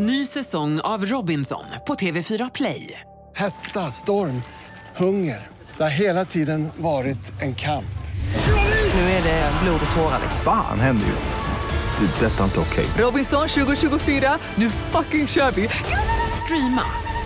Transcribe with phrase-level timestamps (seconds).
[0.00, 3.00] Ny säsong av Robinson på TV4 Play.
[3.34, 4.42] Hetta, storm,
[4.96, 5.48] hunger.
[5.76, 7.98] Det har hela tiden varit en kamp.
[8.94, 10.20] Nu är det blod och tårar.
[10.44, 12.06] Fan händer just nu.
[12.06, 12.26] Det.
[12.26, 12.86] är Detta är inte okej.
[13.04, 15.68] Robinson 2024, nu fucking kör vi!
[16.44, 16.84] Streama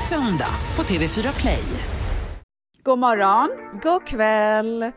[0.09, 1.64] söndag på TV4 Play.
[2.82, 3.50] God morgon.
[3.82, 4.93] God kväll.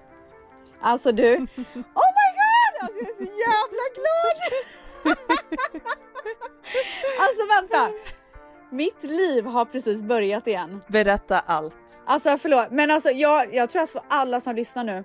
[0.82, 2.82] Alltså du, oh my god!
[2.82, 5.18] Alltså jag är så jävla glad!
[7.20, 7.92] alltså vänta.
[8.72, 10.82] Mitt liv har precis börjat igen.
[10.88, 11.74] Berätta allt.
[12.06, 15.04] Alltså förlåt, men alltså jag, jag tror att för alla som lyssnar nu,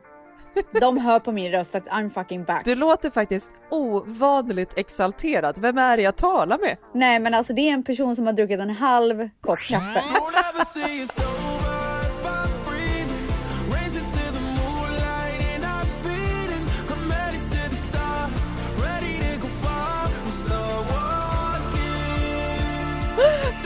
[0.81, 2.65] de hör på min röst att I'm fucking back.
[2.65, 5.59] Du låter faktiskt ovanligt exalterad.
[5.59, 6.77] Vem är det jag talar med?
[6.95, 10.03] Nej men alltså det är en person som har druckit en halv kopp kaffe.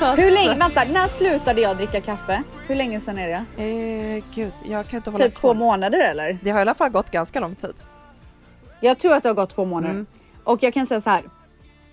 [0.00, 2.42] Hur länge, vänta, när slutade jag dricka kaffe?
[2.66, 3.62] Hur länge sedan är det?
[3.62, 6.38] Eh, gud, jag kan inte hålla Typ två månader eller?
[6.42, 7.74] Det har i alla fall gått ganska lång tid.
[8.80, 9.94] Jag tror att det har gått två månader.
[9.94, 10.06] Mm.
[10.44, 11.22] Och jag kan säga så här.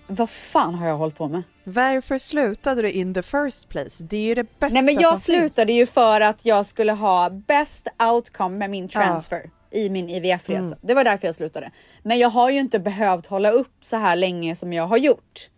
[0.06, 1.42] Vad fan har jag hållit på med?
[1.64, 4.02] Varför slutade du in the first place?
[4.04, 6.92] Det är ju det bästa Nej men jag som slutade ju för att jag skulle
[6.92, 10.60] ha best outcome med min transfer i min IVF-resa.
[10.60, 10.78] Mm.
[10.80, 11.70] Det var därför jag slutade.
[12.02, 15.48] Men jag har ju inte behövt hålla upp så här länge som jag har gjort.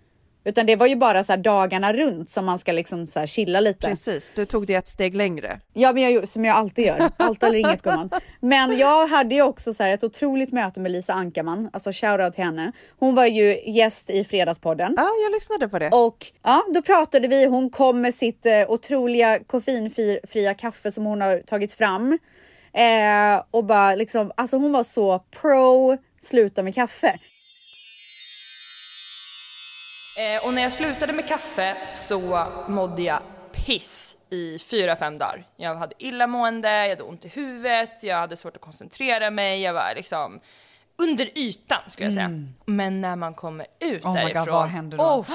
[0.44, 3.26] Utan det var ju bara så här dagarna runt som man ska liksom så här
[3.26, 3.88] chilla lite.
[3.88, 5.60] Precis, du tog det ett steg längre.
[5.72, 7.10] Ja, men jag, som jag alltid gör.
[7.16, 8.10] Allt eller inget gumman.
[8.40, 12.32] Men jag hade ju också så här ett otroligt möte med Lisa Ankarman, alltså shoutout
[12.34, 12.72] till henne.
[12.98, 14.94] Hon var ju gäst i Fredagspodden.
[14.96, 15.90] Ja, jag lyssnade på det.
[15.90, 17.44] Och ja, då pratade vi.
[17.44, 22.18] Hon kom med sitt eh, otroliga koffeinfria kaffe som hon har tagit fram.
[22.72, 27.14] Eh, och bara liksom, alltså hon var så pro sluta med kaffe.
[30.18, 33.20] Eh, och när jag slutade med kaffe så mådde jag
[33.52, 35.46] piss i fyra, fem dagar.
[35.56, 39.72] Jag hade illamående, jag hade ont i huvudet, jag hade svårt att koncentrera mig, jag
[39.72, 40.40] var liksom
[40.96, 42.30] under ytan skulle jag säga.
[42.64, 45.04] Men när man kommer ut Oh my God, därifrån, vad händer då?
[45.04, 45.26] oh,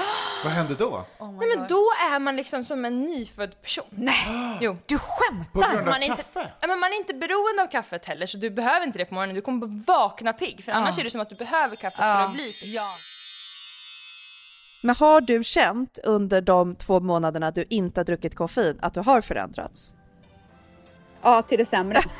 [0.44, 1.04] Vad hände då?
[1.18, 3.84] nej men då är man liksom som en nyfödd person.
[3.90, 4.58] Nej!
[4.60, 4.76] Jo.
[4.86, 5.52] Du skämtar?
[5.52, 6.52] På grund av Man är, inte, kaffe?
[6.60, 9.14] ja, men man är inte beroende av kaffet heller så du behöver inte det på
[9.14, 10.64] morgonen, du kommer bara vakna pigg.
[10.64, 12.74] För annars är det som att du behöver kaffe för att bli pigg.
[12.74, 12.88] Ja.
[14.82, 19.00] Men har du känt under de två månaderna du inte har druckit koffein att du
[19.00, 19.94] har förändrats?
[21.22, 22.00] Ja, till det sämre.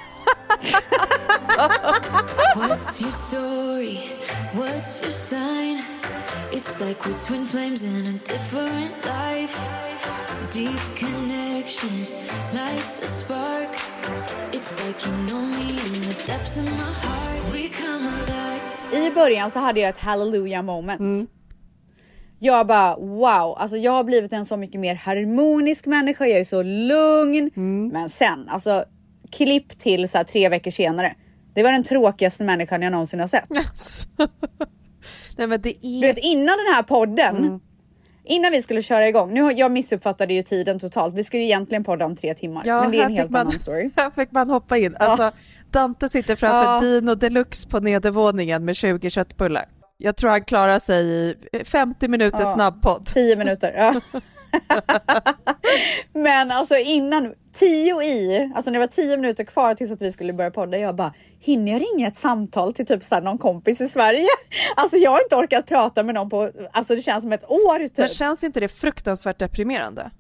[2.56, 3.99] What's your story?
[4.54, 5.82] What's your sign?
[6.53, 9.59] It's like we're twin flames in a different life.
[10.53, 12.06] Deep connection
[12.53, 13.69] lights a spark.
[14.53, 17.53] It's like you know me in the depths of my heart.
[17.53, 18.60] We come alive.
[18.93, 21.31] I början så hade jag ett hallelujah moment.
[22.42, 26.26] Jag bara wow, alltså jag har blivit en så mycket mer harmonisk människa.
[26.26, 27.50] Jag är så lugn.
[27.92, 28.84] Men sen alltså
[29.30, 31.14] klipp till så här tre veckor senare.
[31.54, 33.48] Det var den tråkigaste människan jag någonsin har sett.
[35.36, 36.00] Nej men det Du är...
[36.14, 37.60] vet innan den här podden.
[38.24, 39.34] Innan vi skulle köra igång.
[39.34, 41.14] Nu har- jag missuppfattade ju tiden totalt.
[41.14, 42.62] Vi skulle egentligen podda om tre timmar.
[42.64, 43.90] men det är en helt man, annan story.
[43.96, 44.96] Här fick man hoppa in.
[44.96, 45.32] Alltså,
[45.70, 46.80] Dante sitter framför Ja.
[46.80, 49.64] Dino Deluxe på nedervåningen med 20 köttbullar.
[50.03, 51.05] Jag tror han klarar sig
[51.53, 52.55] i 50 minuter Ja.
[52.55, 53.06] snabbpodd.
[53.06, 53.75] 10 minuter.
[53.77, 54.00] Ja.
[56.12, 60.12] Men alltså innan, 10 i, alltså när det var 10 minuter kvar tills att vi
[60.12, 63.38] skulle börja podda, jag bara, hinner jag ringa ett samtal till typ så här någon
[63.38, 64.27] kompis i Sverige?
[64.77, 67.78] Alltså jag har inte orkat prata med någon på, alltså det känns som ett år
[67.78, 67.99] typ.
[67.99, 70.11] Men känns inte det fruktansvärt deprimerande?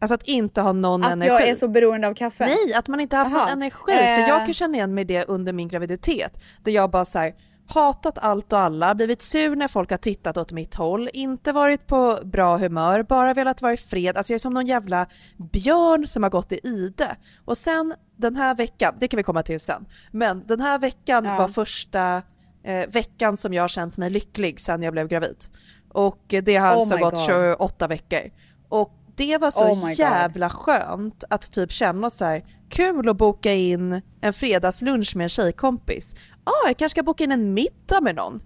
[0.00, 1.28] Alltså att inte ha någon att energi.
[1.28, 2.46] jag är så beroende av kaffe.
[2.46, 3.40] Nej, att man inte haft Jaha.
[3.40, 3.92] någon energi.
[3.92, 4.28] För Eh.
[4.28, 6.32] jag kan känna igen mig det under min graviditet.
[6.64, 7.34] Där jag bara så här,
[7.68, 11.86] hatat allt och alla, blivit sur när folk har tittat åt mitt håll, inte varit
[11.86, 14.16] på bra humör, bara velat vara i fred.
[14.16, 15.06] Alltså jag är som någon jävla
[15.52, 17.16] björn som har gått i ide.
[17.44, 21.24] Och sen den här veckan, det kan vi komma till sen, men den här veckan
[21.24, 21.36] Ja.
[21.38, 22.22] var första
[22.62, 25.44] eh, veckan som jag har känt mig lycklig sedan jag blev gravid.
[25.88, 27.24] Och det har Oh alltså gått God.
[27.26, 28.20] 28 veckor.
[28.68, 33.52] Och det var så Oh jävla skönt att typ känna så här, kul att boka
[33.52, 36.14] in en fredagslunch med en tjejkompis.
[36.44, 38.42] Ja, ah, jag kanske ska boka in en middag med någon.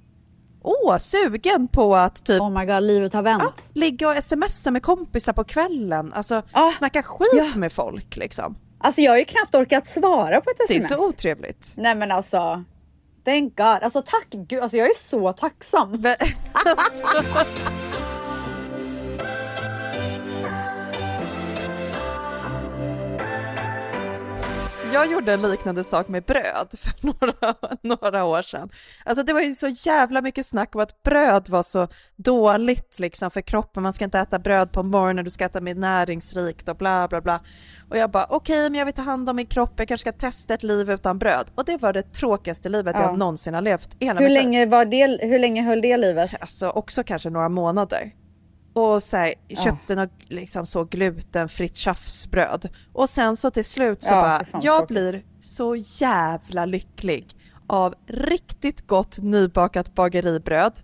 [0.62, 3.42] Åh, sugen på att typ Oh my god, livet har vänt.
[3.42, 6.12] ja, ligga och smsa med kompisar på kvällen.
[6.12, 7.50] Alltså Ah, snacka skit ja.
[7.56, 8.56] med folk liksom.
[8.78, 11.00] Alltså jag har ju knappt orkat svara på ett Det är sms.
[11.00, 11.72] så otrevligt.
[11.76, 12.64] Nej men alltså,
[13.24, 13.66] thank god.
[13.66, 16.04] Alltså tack gud, alltså jag är så tacksam.
[24.92, 28.70] Jag gjorde en liknande sak med bröd för några, några år sedan.
[29.04, 33.30] Alltså det var ju så jävla mycket snack om att bröd var så dåligt liksom
[33.30, 33.82] för kroppen.
[33.82, 37.20] Man ska inte äta bröd på morgonen, du ska äta mer näringsrikt och bla bla
[37.20, 37.40] bla.
[37.90, 40.10] Och jag bara okej, okay, men jag vill ta hand om min kropp, jag kanske
[40.10, 41.50] ska testa ett liv utan bröd.
[41.54, 43.02] Och det var det tråkigaste livet Ja.
[43.02, 43.96] jag någonsin har levt.
[44.00, 46.30] Hur länge, var det, hur länge höll det livet?
[46.40, 48.12] Alltså också kanske några månader.
[48.72, 49.34] Och så här,
[49.64, 52.68] köpte något liksom så glutenfritt tjafsbröd.
[52.92, 54.88] Och sen så till slut så Ja, bara, fan, jag tråkigt.
[54.96, 57.36] blir så jävla lycklig
[57.66, 60.80] av riktigt gott nybakat bageribröd,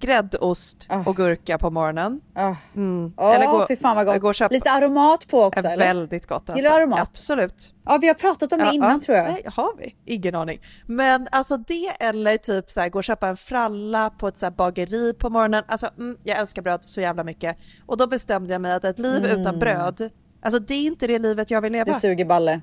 [0.00, 1.02] gräddost Ah.
[1.06, 2.20] och gurka på morgonen.
[2.36, 3.12] Åh, Mm.
[3.16, 4.36] oh, fy fan vad gå gott.
[4.36, 5.84] köpa- Lite aromat på också eller?
[5.86, 6.56] väldigt gott alltså.
[6.56, 7.00] Gillar aromat?
[7.00, 7.72] Absolut.
[7.84, 9.00] Ja, vi har pratat om det Ja, innan ja.
[9.06, 9.26] tror jag.
[9.26, 9.94] Nej, har vi?
[10.14, 10.60] Ingen aning.
[10.86, 14.46] Men alltså det eller typ så här, gå och köpa en fralla på ett så
[14.46, 15.64] här bageri på morgonen.
[15.68, 17.56] Alltså mm, jag älskar bröd så jävla mycket.
[17.86, 20.10] Och då bestämde jag mig att ett liv utan bröd,
[20.42, 21.82] alltså det är inte det livet jag vill leva.
[21.82, 21.92] Mm.
[21.94, 22.60] Det suger balle.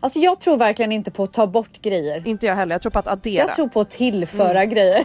[0.00, 2.28] Alltså jag tror verkligen inte på att ta bort grejer.
[2.28, 3.44] Inte jag heller, jag tror på att addera.
[3.46, 4.70] Jag tror på att tillföra Mm.
[4.70, 5.04] grejer.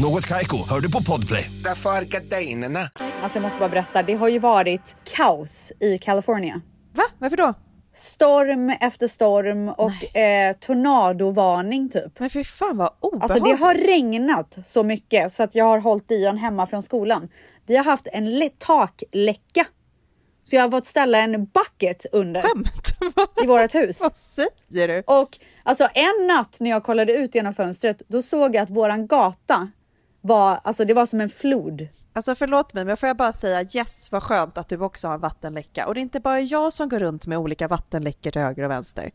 [0.00, 1.50] Något Kaiko, hör du på Podplay.
[1.64, 2.78] Därför är gardinerna.
[3.22, 6.60] Alltså jag måste bara berätta, det har ju varit kaos i California.
[6.94, 7.02] Va?
[7.18, 7.54] Varför då?
[7.94, 12.18] Storm efter storm och eh, tornadovarning typ.
[12.18, 13.30] Men fy fan vad obehagligt.
[13.30, 17.28] Alltså det har regnat så mycket så att jag har hållit Dion hemma från skolan.
[17.66, 19.66] Vi har haft en takläcka.
[20.44, 23.14] Så jag har fått ställa en bucket under Skämt?
[23.42, 24.00] i vårt hus.
[24.02, 25.02] vad säger du?
[25.06, 29.06] Och alltså en natt när jag kollade ut genom fönstret, då såg jag att våran
[29.06, 29.70] gata
[30.20, 31.88] var, alltså det var som en flod.
[32.12, 35.14] Alltså förlåt mig, men får jag bara säga yes vad skönt att du också har
[35.14, 35.86] en vattenläcka.
[35.86, 38.70] Och det är inte bara jag som går runt med olika vattenläckor till höger och
[38.70, 39.10] vänster.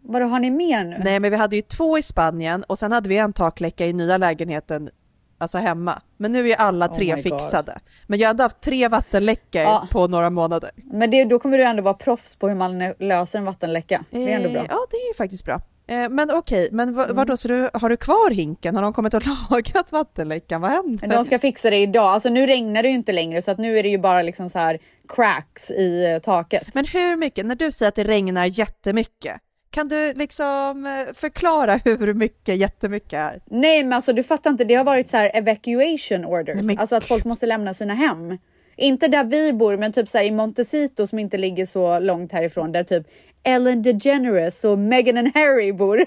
[0.00, 1.00] Vadå, har ni mer nu?
[1.04, 3.92] Nej, men vi hade ju två i Spanien och sen hade vi en takläcka i
[3.92, 4.90] nya lägenheten,
[5.38, 6.02] alltså hemma.
[6.16, 7.22] Men nu är ju alla Oh tre God.
[7.22, 7.78] fixade.
[8.06, 9.88] Men jag hade haft tre vattenläckor Ja.
[9.90, 10.70] på några månader.
[10.76, 14.04] Men det, då kommer du ändå vara proffs på hur man löser en vattenläcka.
[14.10, 14.60] Det är ändå bra.
[14.60, 15.60] Eh, Ja, det är ju faktiskt bra.
[15.88, 16.94] Eh, Men okej, men Mm.
[16.94, 18.74] vad, vadå, så du, har du kvar hinken?
[18.74, 20.60] Har de kommit och lagat vattenläckan?
[20.60, 20.98] Vad händer?
[21.08, 22.04] Men de ska fixa det idag.
[22.06, 24.48] Alltså nu regnar det ju inte längre så att nu är det ju bara liksom
[24.48, 26.74] så här cracks i eh, taket.
[26.74, 29.36] Men hur mycket, när du säger att det regnar jättemycket,
[29.70, 33.40] kan du liksom eh, förklara hur mycket jättemycket är?
[33.46, 36.54] Nej men alltså du fattar inte, det har varit så här evacuation orders.
[36.56, 38.38] Nej, men alltså att folk måste lämna sina hem.
[38.80, 42.32] Inte där vi bor men typ så här i Montecito som inte ligger så långt
[42.32, 43.06] härifrån där typ
[43.42, 46.04] Ellen DeGeneres och Meghan and Harry bor.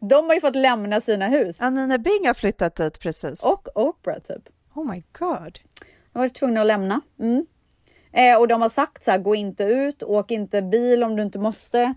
[0.00, 1.62] De har ju fått lämna sina hus.
[1.62, 3.42] Anina Bing har flyttat dit precis.
[3.42, 4.42] Och Oprah typ.
[4.74, 5.58] Oh my god.
[6.12, 7.00] De varit tvungna att lämna.
[7.20, 7.46] Mm.
[8.12, 11.22] Eh, och de har sagt så här, gå inte ut, åk inte bil om du
[11.22, 11.94] inte måste.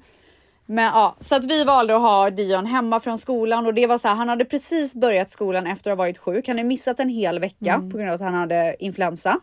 [0.65, 3.97] Men ja, så att vi valde att ha Dion hemma från skolan och det var
[3.97, 6.47] så här, han hade precis börjat skolan efter att ha varit sjuk.
[6.47, 9.39] Han hade missat en hel vecka på grund av att han hade influensa.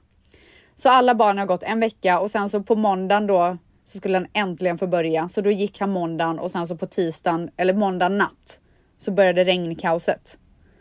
[0.75, 3.57] Så alla barn har gått en vecka och sen så på måndagen då
[3.87, 5.29] så skulle han äntligen få börja.
[5.29, 8.61] Så då gick han måndagen och sen så på tisdagen eller måndag natt
[8.99, 10.39] så började regnkaoset.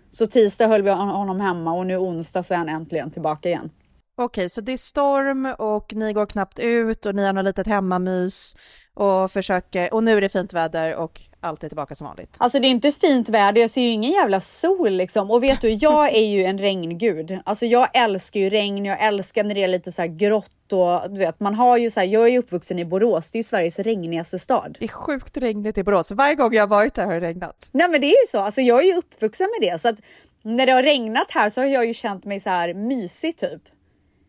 [0.10, 3.70] Så tisdag höll vi honom hemma och nu onsdag så är han äntligen tillbaka igen.
[4.18, 7.68] Okej, så det är storm och ni går knappt ut och ni har något litet
[7.68, 8.56] hemmamys
[8.94, 12.36] och försöker, och nu är det fint väder och allt är tillbaka som vanligt.
[12.38, 15.32] Alltså det är inte fint väder, jag ser ju ingen jävla sol liksom.
[15.32, 17.40] Och vet du, jag är ju en regngud.
[17.46, 21.12] Alltså jag älskar ju regn, jag älskar när det är lite så här grått och
[21.12, 23.44] du vet, man har ju så här, jag är uppvuxen i Borås, det är ju
[23.44, 24.78] Sveriges regnigaste stad.
[24.80, 26.12] Det är sjukt regnigt i Borås.
[26.12, 27.70] Varje gång jag har varit där har det regnat.
[27.72, 29.82] Nej men det är ju så, alltså jag är ju uppvuxen med det.
[29.82, 29.96] Så att
[30.42, 33.62] när det har regnat här så har jag ju känt mig så här mysig typ.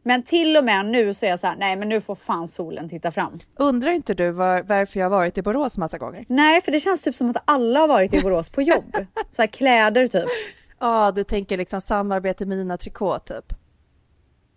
[0.02, 2.48] Men till och med nu så är jag så här, nej men nu får fan
[2.48, 3.38] solen titta fram.
[3.56, 6.24] Undrar inte du var, varför jag har varit i Borås massa gånger?
[6.28, 8.96] Nej, för det känns typ som att alla har varit i Borås på jobb.
[9.32, 10.28] Så här kläder typ.
[10.80, 13.52] Ja, du tänker liksom samarbete Mina Trikå typ.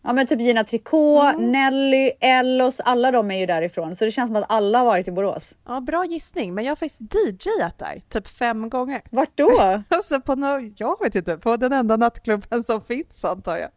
[0.03, 1.51] Ja men typ Gina Tricot, Mm.
[1.51, 3.95] Nelly, Ellos, alla de är ju därifrån.
[3.95, 5.55] Så det känns som att alla har varit i Borås.
[5.67, 9.01] Ja, bra gissning, men jag har faktiskt DJat där, typ fem gånger.
[9.11, 9.81] Vart då?
[9.89, 13.69] Alltså på no jag vet inte, på den enda nattklubben som finns antar jag.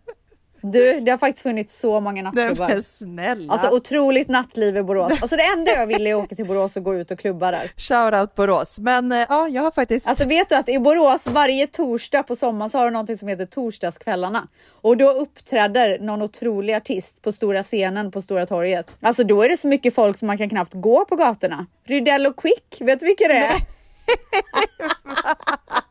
[0.62, 2.68] Du, det har faktiskt funnits så många Nej nattklubbar.
[2.68, 3.52] men snälla!
[3.52, 5.12] Alltså otroligt nattliv i Borås.
[5.12, 7.50] Alltså det enda jag ville är att åka till Borås och gå ut och klubba
[7.50, 7.72] där.
[7.76, 8.78] Shoutout Borås.
[8.78, 10.08] Men eh, ja, jag har faktiskt...
[10.08, 13.28] Alltså vet du att i Borås varje torsdag på sommaren så har de någonting som
[13.28, 14.48] heter torsdagskvällarna.
[14.70, 18.90] Och då uppträder någon otrolig artist på stora scenen på Stora torget.
[19.00, 21.66] Alltså då är det så mycket folk som man kan knappt gå på gatorna.
[21.84, 23.56] Rydell och Quick, vet du vilka det är?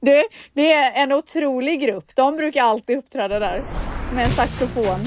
[0.00, 2.10] Du, det är en otrolig grupp.
[2.14, 3.64] De brukar alltid uppträda där
[4.14, 5.00] med en saxofon.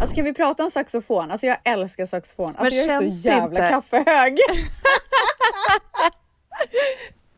[0.00, 1.30] Alltså kan vi prata om saxofon?
[1.30, 2.54] Alltså jag älskar saxofon.
[2.58, 4.38] Alltså Men jag är så jävla inte- kaffehög.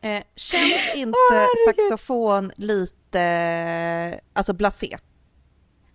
[0.01, 1.49] Eh, känns inte herregud.
[1.89, 4.97] saxofon lite, alltså blasé?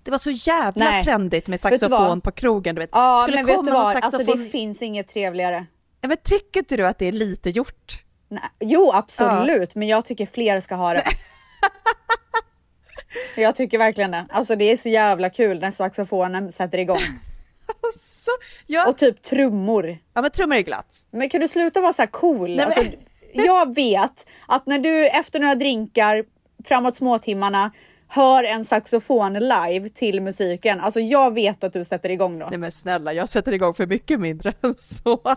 [0.03, 1.05] Det var så jävla Nej.
[1.05, 2.91] trendigt med Vet du saxofon på krogen, du vet.
[2.93, 3.97] Ja, Skulle men vet komma du någon vad?
[3.97, 5.67] Alltså saxofon- det finns inget trevligare.
[6.01, 8.03] Ja, Men tycker inte du att det är lite gjort?
[8.29, 8.43] Nej.
[8.61, 11.05] Jo, absolut, men jag tycker fler ska ha det.
[13.37, 14.27] jag tycker verkligen det.
[14.31, 17.01] Alltså det är så jävla kul när saxofonen sätter igång.
[18.25, 18.31] Så,
[18.67, 19.99] ja, Och typ trummor.
[20.15, 20.97] ja men trummor är glatt.
[21.11, 22.57] Men kan du sluta vara så här cool?
[22.57, 22.83] men- Alltså,
[23.33, 26.25] jag vet att när du efter några drinkar
[26.65, 27.71] framåt småtimmarna
[28.09, 30.81] hör en saxofon live till musiken.
[30.81, 32.47] Alltså jag vet att du sätter igång då.
[32.51, 35.21] Nej men snälla, jag sätter igång för mycket mindre än så.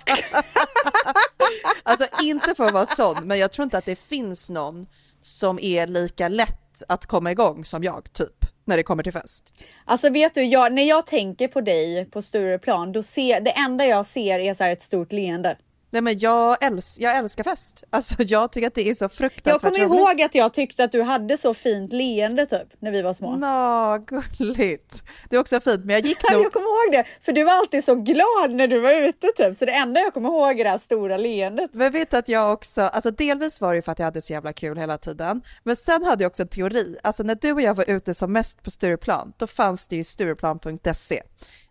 [1.83, 4.87] alltså inte för att vara sån, men jag tror inte att det finns någon
[5.21, 9.53] som är lika lätt att komma igång som jag, typ, när det kommer till fest.
[9.85, 13.85] Alltså vet du, jag, när jag tänker på dig på Stureplan, då ser det enda
[13.85, 15.57] jag ser är så här ett stort leende.
[15.95, 17.83] Nej men jag, äls jag älskar fest.
[17.89, 19.99] Alltså jag tycker att det är så Jag fruktansvärt kommer roligt.
[19.99, 23.35] ihåg att jag tyckte att du hade så fint leende typ när vi var små.
[23.35, 23.97] Nå,
[24.37, 25.03] gulligt.
[25.29, 26.43] Det är också fint, men jag gick nog...
[26.45, 29.55] Jag kommer ihåg det, för du var alltid så glad när du var ute typ.
[29.55, 31.73] Så det enda jag kommer ihåg är det här stora leendet.
[31.73, 34.33] Men vet att jag också, alltså delvis var det ju för att jag hade så
[34.33, 36.97] jävla kul hela tiden, men sen hade jag också en teori.
[37.03, 40.03] Alltså när du och jag var ute som mest på Stureplan, då fanns det ju
[40.03, 41.21] stureplan.se.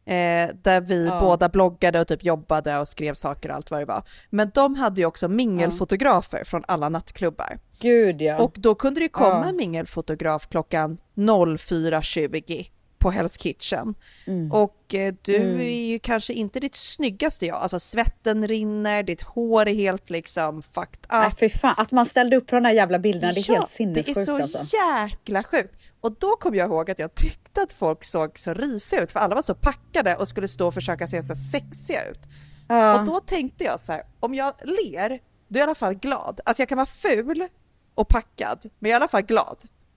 [0.07, 1.21] Eh, där vi Ja.
[1.21, 4.03] båda bloggade och typ jobbade och skrev saker och allt vad det var.
[4.31, 7.59] Men de hade ju också mingelfotografer från alla nattklubbar.
[7.81, 8.39] Gud ja.
[8.43, 9.45] Och då kunde det komma Ja.
[9.49, 13.95] en mingelfotograf klockan 04.20 på Hell's Kitchen.
[14.27, 14.53] Mm.
[14.53, 19.69] Och eh, du är ju kanske inte ditt snyggaste jag, alltså svetten rinner, ditt hår
[19.69, 21.11] är helt liksom fucked up.
[21.13, 23.55] Nej fy fan, att man ställde upp på de här jävla bilderna, det är Ja,
[23.55, 24.77] helt sinnessjukt Det är så alltså.
[24.77, 25.75] jäkla sjukt.
[26.01, 29.21] Och då kom jag ihåg att jag tyckte att folk såg så risiga ut, för
[29.21, 32.21] alla var så packade och skulle stå och försöka se så sexiga ut.
[32.69, 33.01] Ja.
[33.01, 35.09] Och då tänkte jag så här, om jag ler,
[35.49, 36.41] då är jag i alla fall glad.
[36.45, 37.49] Alltså jag kan vara ful
[37.95, 39.57] och packad, men jag är i alla fall glad.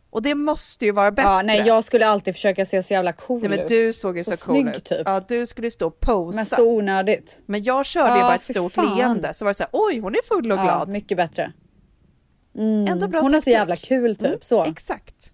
[0.10, 1.30] Och det måste ju vara bättre.
[1.30, 4.24] Ja, nej, jag skulle alltid försöka se så jävla cool Nej, men du såg ju
[4.24, 4.84] så, snygg cool ut.
[4.86, 5.02] typ.
[5.06, 6.36] Ja, du skulle stå och posa.
[6.36, 7.40] Men så onödigt.
[7.46, 8.98] Men jag körde ju Ja, bara ett stort fan.
[8.98, 10.90] leende, så var det så här, oj hon är full och Ja, glad.
[10.90, 11.52] mycket bättre.
[12.90, 14.66] Ändå bra Hon har så jävla kul typ Mm, så.
[14.66, 15.32] Exakt.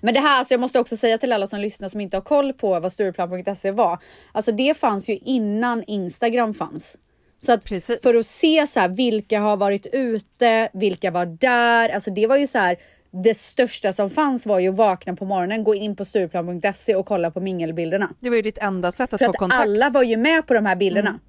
[0.00, 2.22] Men det här, alltså jag måste också säga till alla som lyssnar som inte har
[2.22, 3.98] koll på vad Stureplan.se var.
[4.32, 6.98] Alltså det fanns ju innan Instagram fanns.
[7.38, 8.02] Så att Precis.
[8.02, 11.88] för att se så här, vilka har varit ute, vilka var där.
[11.88, 12.76] Alltså det var ju så här.
[13.12, 17.06] Det största som fanns var ju att vakna på morgonen, gå in på Stureplan.se och
[17.06, 18.10] kolla på mingelbilderna.
[18.20, 19.62] Det var ju ditt enda sätt att För få att kontakt.
[19.62, 21.08] alla var ju med på de här bilderna.
[21.08, 21.20] Mm.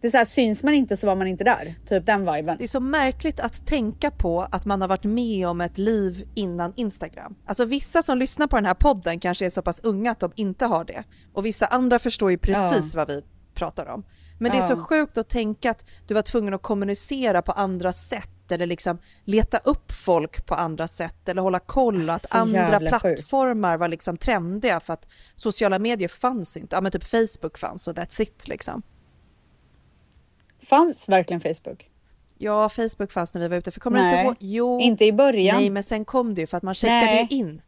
[0.00, 1.74] Det är så här, syns man inte så var man inte där.
[1.88, 2.56] Typ den viben.
[2.58, 6.28] Det är så märkligt att tänka på att man har varit med om ett liv
[6.34, 7.34] innan Instagram.
[7.46, 10.32] Alltså vissa som lyssnar på den här podden kanske är så pass unga att de
[10.34, 11.04] inte har det.
[11.32, 13.22] Och vissa andra förstår ju precis vad vi
[13.54, 14.02] pratar om.
[14.38, 14.76] Men det är så Ja.
[14.84, 19.58] sjukt att tänka att du var tvungen att kommunicera på andra sätt eller liksom leta
[19.58, 23.16] upp folk på andra sätt eller hålla koll och att Så andra jävla sjukt.
[23.16, 26.76] plattformar var liksom trendiga för att sociala medier fanns inte.
[26.76, 28.82] Ja men typ Facebook fanns och that's it liksom.
[30.62, 31.90] Fanns verkligen Facebook?
[32.38, 34.36] Ja, Facebook fanns när vi var ute, för kommer Nej, inte ihåg?
[34.38, 34.80] Jo.
[34.80, 35.56] inte i början.
[35.56, 37.26] Nej, men sen kom det ju för att man checkade Nej.
[37.30, 37.62] in.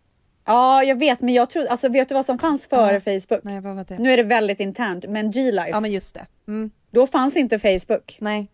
[0.44, 3.44] Ja, jag vet, men jag tror, alltså vet du vad som fanns före Facebook?
[3.44, 3.98] Nej, vad var det?
[3.98, 6.26] Nu är det väldigt internt, men G-Life, Ja, men just det.
[6.48, 8.16] Mm, då fanns inte Facebook.
[8.20, 8.48] nej.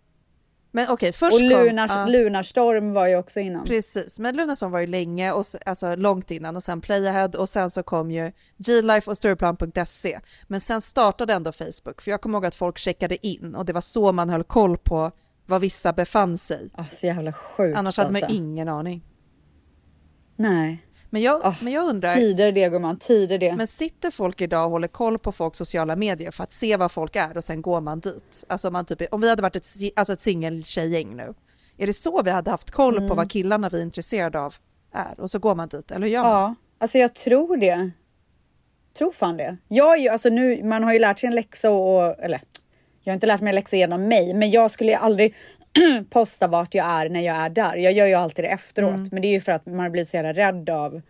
[0.71, 1.49] Men okej, först Och kom...
[1.49, 3.65] Lunars, ja, Lunarstorm var ju också innan.
[3.65, 7.71] Precis, men Lunarsson var ju länge, och, alltså långt innan och sen Playahead och sen
[7.71, 10.21] så kom ju G-Life och Stureplan.se.
[10.47, 13.73] Men sen startade ändå Facebook, för jag kommer ihåg att folk checkade in och det
[13.73, 15.11] var så man höll koll på
[15.47, 16.71] var vissa befann sig.
[16.75, 18.37] Ah, så jävla sjukt Annars hade man alltså.
[18.37, 19.05] ingen aning.
[20.37, 20.88] Nej.
[21.11, 23.57] Men jag, Ah, men jag undrar, Tider det gumman, tider det.
[23.57, 26.93] men sitter folk idag och håller koll på folks sociala medier för att se vad
[26.93, 28.45] folk är och sen går man dit?
[28.49, 31.35] Alltså man typ, om vi hade varit ett, alltså ett singeltjejgäng nu,
[31.79, 33.09] är det så vi hade haft koll Mm.
[33.09, 34.55] på vad killarna vi är intresserade av
[34.93, 35.21] är?
[35.21, 36.31] Och så går man dit, eller hur gör man?
[36.33, 37.91] Ja, alltså jag tror det.
[38.99, 39.57] Tror fan det.
[39.69, 42.41] Jag ju, alltså nu, man har ju lärt sig en läxa och, och eller
[43.03, 45.35] jag har inte lärt mig en läxa genom mig, men jag skulle ju aldrig
[46.11, 47.77] posta vart jag är när jag är där.
[47.77, 49.09] Jag gör ju alltid det efteråt, Mm.
[49.13, 51.01] men det är ju för att man blivit så jävla rädd av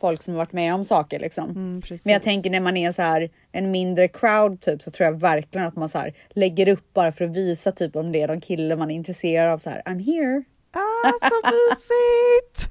[0.00, 1.50] folk som har varit med om saker liksom.
[1.50, 5.04] Mm, men jag tänker när man är så här en mindre crowd typ så tror
[5.06, 8.22] jag verkligen att man så här lägger upp bara för att visa typ om det
[8.22, 10.42] är någon kille man är intresserad av så här I'm here.
[10.72, 12.70] Ah, så mysigt!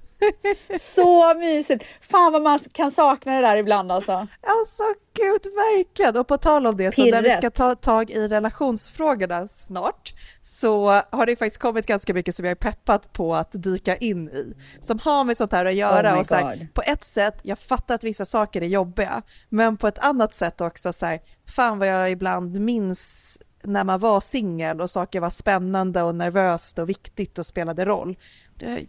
[0.80, 1.86] Så mysigt!
[2.02, 4.12] Fan vad man kan sakna det där ibland alltså.
[4.42, 4.84] Alltså
[5.14, 6.18] gud, verkligen!
[6.18, 7.56] Och på tal om det, så när vi ska Pirret.
[7.56, 12.56] ta tag i relationsfrågorna snart, så har det faktiskt kommit ganska mycket som jag är
[12.56, 14.54] peppat på att dyka in i.
[14.82, 16.14] Som har med sånt här att göra.
[16.14, 19.78] Oh och så här, på ett sätt, jag fattar att vissa saker är jobbiga, men
[19.78, 23.26] på ett annat sätt också så här, fan vad jag ibland minns
[23.64, 28.18] när man var singel och saker var spännande och nervöst och viktigt och spelade roll.
[28.56, 28.86] Det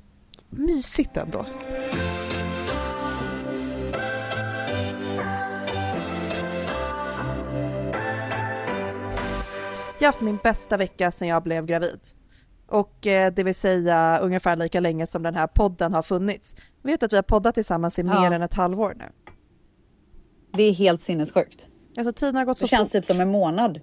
[0.51, 1.47] mysigt ändå.
[9.99, 12.01] Jag har haft min bästa vecka sedan jag blev gravid.
[12.67, 16.55] Och eh, det vill säga ungefär lika länge som den här podden har funnits.
[16.83, 18.21] Vet att vi har poddat tillsammans i Ja.
[18.23, 19.05] mer än ett halvår nu.
[20.53, 21.69] Det är helt sinnessjukt.
[21.99, 23.81] Alltså tiden har gått så Det känns typ som en månad.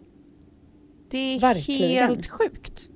[1.11, 2.07] Det är Verkligen.
[2.07, 2.89] helt sjukt.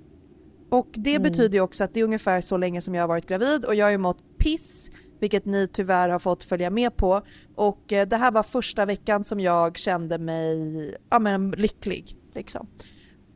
[0.71, 1.23] Och det Mm.
[1.23, 3.75] betyder ju också att det är ungefär så länge som jag har varit gravid och
[3.75, 7.21] jag har ju mått piss, vilket ni tyvärr har fått följa med på.
[7.55, 12.17] Och eh, det här var första veckan som jag kände mig ja, men, lycklig.
[12.33, 12.67] Liksom.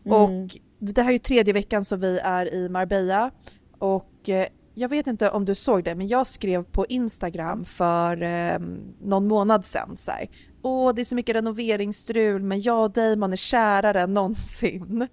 [0.05, 0.17] Mm.
[0.17, 3.31] Och det här är ju tredje veckan som vi är i Marbella
[3.77, 8.21] och eh, jag vet inte om du såg det, men jag skrev på Instagram för
[8.23, 8.59] eh,
[9.01, 10.27] någon månad sedan så här.
[10.61, 15.07] Åh, det är så mycket renoveringsstrul, men jag och Damon är kärare än någonsin.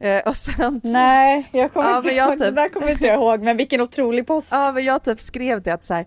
[0.00, 0.80] Eh, och sen...
[0.84, 2.38] Nej, jag kommer Ja, inte jag ihåg.
[2.38, 4.48] Det typ- där kommer inte jag ihåg, men vilken otrolig post.
[4.52, 6.06] Ja, men jag typ skrev det att så här,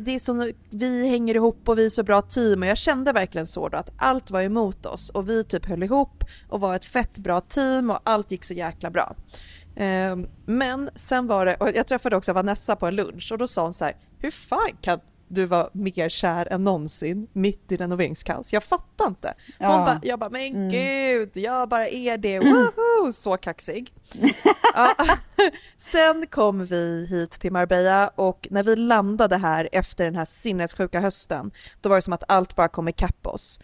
[0.00, 3.12] det är som vi hänger ihop och vi är så bra team och jag kände
[3.12, 6.76] verkligen så då att allt var emot oss och vi typ höll ihop och var
[6.76, 9.14] ett fett bra team och allt gick så jäkla bra.
[9.76, 13.48] Ehm, Men sen var det, och jag träffade också Vanessa på en lunch och då
[13.48, 15.00] sa hon så här, hur fan kan
[15.34, 18.52] du vara mer kär än någonsin mitt i renoveringskaos?
[18.52, 19.34] Jag fattar inte.
[19.58, 19.78] Hon Ja.
[19.78, 20.70] bara, jag bara, men Mm.
[20.70, 23.92] gud, jag bara är det, woho, så kaxig.
[24.74, 24.94] Ja.
[25.78, 31.00] Sen kom vi hit till Marbella och när vi landade här efter den här sinnessjuka
[31.00, 33.60] hösten, då var det som att allt bara kom ikapp oss.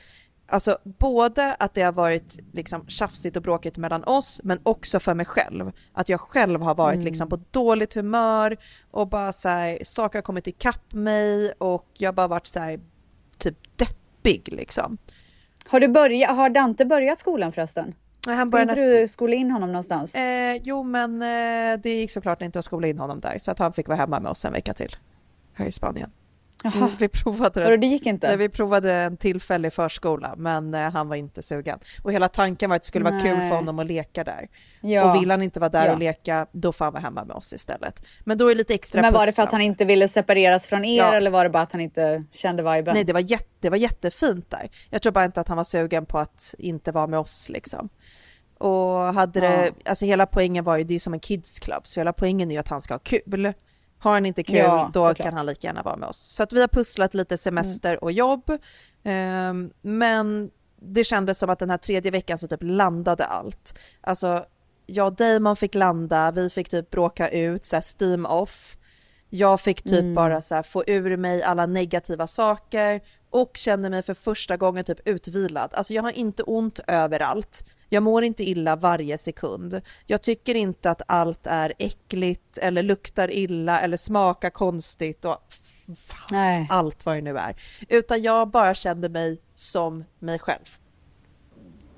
[0.51, 5.15] Alltså både att det har varit liksom tjafsigt och bråkigt mellan oss, men också för
[5.15, 5.73] mig själv.
[5.93, 7.05] Att jag själv har varit Mm.
[7.05, 8.57] liksom på dåligt humör
[8.91, 12.61] och bara så här, saker har kommit ikapp mig och jag har bara varit så
[12.61, 12.81] här,
[13.39, 14.99] typ deppig liksom.
[15.67, 17.95] Har, du börjat, har Dante börjat skolan förresten?
[18.27, 20.15] Nej, Han Ska börjar inte du skola in honom någonstans?
[20.15, 23.59] Eh, jo, men eh, det gick såklart inte att skola in honom där, så att
[23.59, 24.97] han fick vara hemma med oss en vecka till
[25.53, 26.11] här i Spanien.
[26.62, 26.73] Jaha.
[26.77, 27.77] Mm, vi provade det.
[27.77, 28.29] det gick inte?
[28.29, 31.79] Nej, vi provade en tillfällig förskola, men eh, han var inte sugen.
[32.03, 34.49] Och hela tanken var att det skulle vara kul för honom att leka där.
[34.81, 35.11] Ja.
[35.14, 35.92] Och vill han inte vara där Ja.
[35.92, 38.03] och leka, då får han vara hemma med oss istället.
[38.25, 40.66] Men då är det lite extra Men var det för att han inte ville separeras
[40.66, 41.14] från er Ja.
[41.14, 42.94] eller var det bara att han inte kände viben?
[42.94, 44.71] Nej, det var, jätte, det var jättefint där.
[44.90, 47.88] Jag tror bara inte att han var sugen på att inte vara med oss liksom.
[48.59, 51.87] Och hade det, alltså hela poängen var ju, det är ju som en kids club,
[51.87, 53.53] så hela poängen är ju att han ska ha kul.
[53.99, 55.17] Har han inte kul, Ja, då såklart.
[55.27, 56.19] kan han lika gärna vara med oss.
[56.19, 58.51] Så att vi har pusslat lite semester och jobb.
[59.05, 63.75] Ehm, men det kändes som att den här tredje veckan så typ landade allt.
[64.01, 64.45] Alltså,
[64.87, 68.77] jag och Damon fick landa, vi fick typ bråka ut, så här steam off.
[69.31, 70.15] Jag fick typ Mm.
[70.15, 74.85] bara så här få ur mig alla negativa saker och kände mig för första gången
[74.85, 75.71] typ utvilad.
[75.75, 77.65] Alltså jag har inte ont överallt.
[77.88, 79.81] Jag mår inte illa varje sekund.
[80.07, 85.37] Jag tycker inte att allt är äckligt eller luktar illa eller smakar konstigt och
[85.96, 87.57] fan, allt vad det nu är.
[87.88, 90.79] Utan jag bara kände mig som mig själv.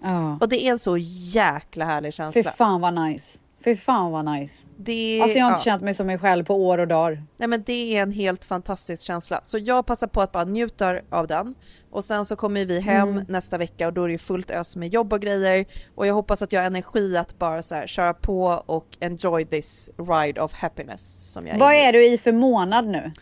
[0.03, 0.38] Ja.
[0.40, 2.50] Och det är en så jäkla härlig Fy känsla.
[2.50, 3.38] fan vad nice.
[3.64, 4.68] Fy fan vad nice.
[4.77, 5.64] Det, Alltså jag har inte ja.
[5.64, 7.23] känt mig som mig själv på år och dagar.
[7.37, 9.40] Nej men det är en helt fantastisk känsla.
[9.42, 11.55] Så jag passar på att bara njuta av den.
[11.90, 13.25] Och sen så kommer vi hem Mm.
[13.29, 15.64] nästa vecka och då är det fullt ös med jobb och grejer.
[15.94, 19.44] Och jag hoppas att jag har energi att bara så här köra på och enjoy
[19.44, 23.12] this ride of happiness som jag Vad är du i för månad nu?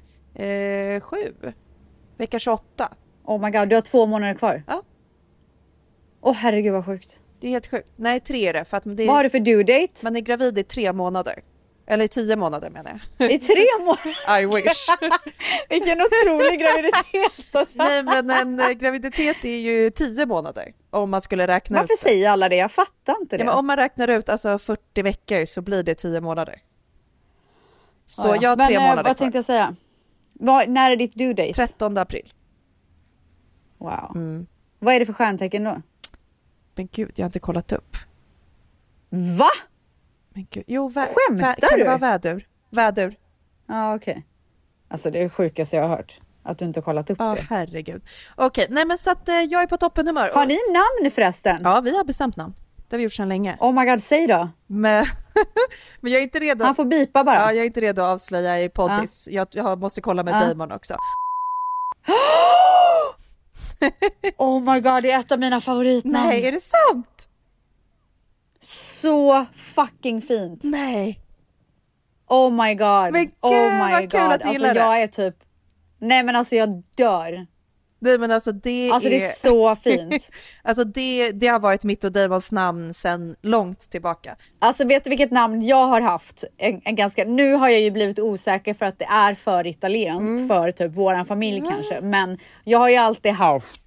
[0.44, 1.34] Eh, sju.
[2.16, 2.88] Vecka 28.
[3.24, 4.62] Oh my god, du har två månader kvar?
[4.66, 4.82] Ja.
[6.20, 7.20] Åh herregud vad sjukt.
[7.40, 7.88] Det är helt sjukt.
[7.96, 9.92] Nej tre är det för att det Vad har du för due date?
[10.02, 11.42] man är gravid i tre månader.
[11.90, 13.30] Eller i tio månader menar jag.
[13.32, 14.40] I tre månader?
[14.40, 14.86] I wish.
[15.68, 17.74] Vilken otrolig graviditet alltså.
[17.78, 22.00] Nej men en eh, graviditet är ju tio månader om man skulle räkna Varför ut
[22.02, 22.08] det.
[22.08, 22.56] säger alla det?
[22.56, 23.44] Jag fattar inte det.
[23.44, 26.62] Ja, men om man räknar ut alltså 40 veckor så blir det tio månader.
[28.06, 28.42] Så Ja, ja.
[28.42, 29.14] jag har tre eh, månader Vad kvar.
[29.14, 29.74] tänkte jag säga?
[30.32, 31.52] Vad, när är ditt due date?
[31.52, 32.32] 13 april.
[33.78, 34.12] Wow.
[34.14, 34.46] Mm.
[34.78, 35.82] Vad är det för stjärntecken då?
[36.78, 37.96] Men gud, jag har inte kollat upp.
[39.38, 39.48] Va?
[40.34, 40.64] Men gud.
[40.66, 41.84] Jo, vä- Skämtar vä- kan du?
[41.84, 42.46] det vara vädur?
[42.70, 43.14] Vädur.
[43.68, 44.26] Ja, okej.
[44.88, 46.20] Alltså det är det sjukaste jag har hört.
[46.42, 47.46] Att du inte kollat upp Ja, det.
[47.50, 48.02] herregud.
[48.36, 50.30] Okej, nej men så att eh, jag är på toppenhumör.
[50.34, 51.60] Har ni namn förresten?
[51.64, 52.54] Ja, vi har bestämt namn.
[52.88, 53.56] Det har vi gjort sedan länge.
[53.60, 54.48] Oh my god, säg då.
[54.66, 55.06] Men,
[56.00, 56.64] men jag är inte redo.
[56.64, 57.36] Han får bipa bara.
[57.36, 59.28] Ja, jag är inte redo att avslöja i poddis.
[59.30, 60.46] Jag, jag måste kolla med Ja.
[60.48, 60.94] Damon också.
[64.36, 66.26] oh my god, det är ett av mina favoritnamn.
[66.28, 67.28] Nej, är det sant?
[68.60, 70.60] Så fucking fint.
[70.64, 71.20] Nej.
[72.26, 73.12] Oh my god.
[73.12, 74.32] Men gud, oh my vad kul god.
[74.32, 74.80] att du alltså gillar det.
[74.80, 75.36] jag är typ...
[75.98, 77.46] Nej men alltså jag dör.
[78.00, 79.10] Nej men alltså det Alltså är...
[79.10, 80.28] det är så fint.
[80.62, 84.36] alltså det, det har varit mitt och Damons namn sedan långt tillbaka.
[84.58, 86.44] Alltså vet du vilket namn jag har haft?
[86.56, 90.28] En, en ganska, nu har jag ju blivit osäker för att det är för italienskt
[90.28, 90.48] Mm.
[90.48, 92.00] för typ våran familj kanske.
[92.00, 93.80] Men jag har ju alltid haft.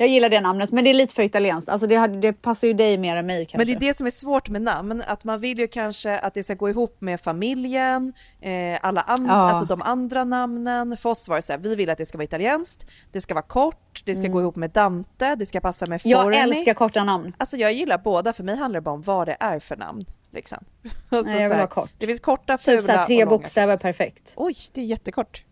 [0.00, 1.68] Jag gillar det namnet men det är lite för italienskt.
[1.70, 3.58] Alltså det, det passar ju dig mer än mig kanske.
[3.58, 6.34] Men det är det som är svårt med namn, att man vill ju kanske att
[6.34, 9.50] det ska gå ihop med familjen, eh, alla andra, Ja.
[9.50, 10.96] alltså de andra namnen.
[10.96, 13.34] För oss var det så här, vi vill att det ska vara italienskt, det ska
[13.34, 16.10] vara kort, det ska gå ihop med Dante, det ska passa med Mm.
[16.10, 16.36] jag Forni.
[16.36, 17.32] älskar korta namn.
[17.38, 20.04] Alltså jag gillar båda, för mig handlar det bara om vad det är för namn.
[20.32, 20.58] Liksom.
[21.10, 21.90] Alltså, Nej, jag vill så här, ha kort.
[21.98, 24.32] Det finns korta, fula Typ såhär tre och bokstäver perfekt.
[24.36, 25.44] Oj, det är jättekort.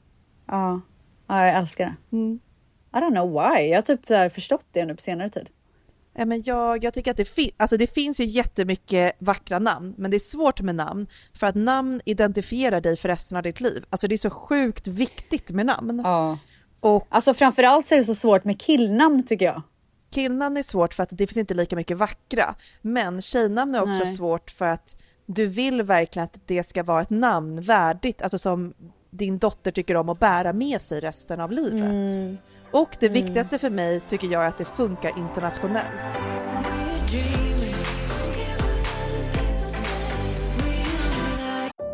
[0.47, 0.81] Ja,
[1.27, 2.17] ja jag älskar det.
[2.17, 2.41] Mm.
[2.97, 3.63] I don't know why.
[3.69, 5.49] Jag har typ förstått det nu på senare tid.
[6.19, 9.95] Ja, men jag, jag tycker att det, fin- alltså det finns ju jättemycket vackra namn,
[9.99, 13.61] men det är svårt med namn för att namn identifierar dig för resten av ditt
[13.61, 13.85] liv.
[13.91, 16.01] Alltså det är så sjukt viktigt med namn.
[16.05, 16.39] Ja.
[16.81, 19.63] Och Alltså framförallt så är det så svårt med killnamn tycker jag.
[20.11, 24.05] killnamn är svårt för att det finns inte lika mycket vackra, men tjejnamn är också
[24.05, 24.15] Nej.
[24.15, 28.75] svårt för att du vill verkligen att det ska vara ett namn värdigt, alltså som
[29.11, 31.83] din dotter tycker om att bära med sig resten av livet.
[31.83, 32.39] Mm.
[32.77, 36.19] Och det viktigaste för mig tycker jag är att det funkar internationellt.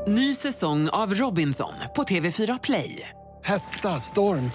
[0.06, 3.08] Ny säsong av Robinson på TV4 Play.
[3.44, 4.50] Hetta, storm,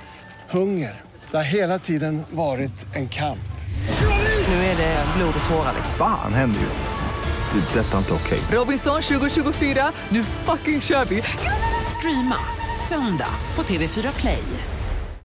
[0.49, 1.01] hunger.
[1.31, 3.39] Det har hela tiden varit en kamp.
[4.47, 5.73] Nu är det blod och tårar.
[5.75, 5.93] liksom.
[5.97, 7.59] Fan händer just nu.
[7.59, 7.79] Det.
[7.79, 8.39] är Detta är inte okej.
[8.51, 11.23] Robinson 2024, nu fucking kör vi!
[11.97, 12.39] Streama
[12.89, 14.43] söndag på TV4 Play.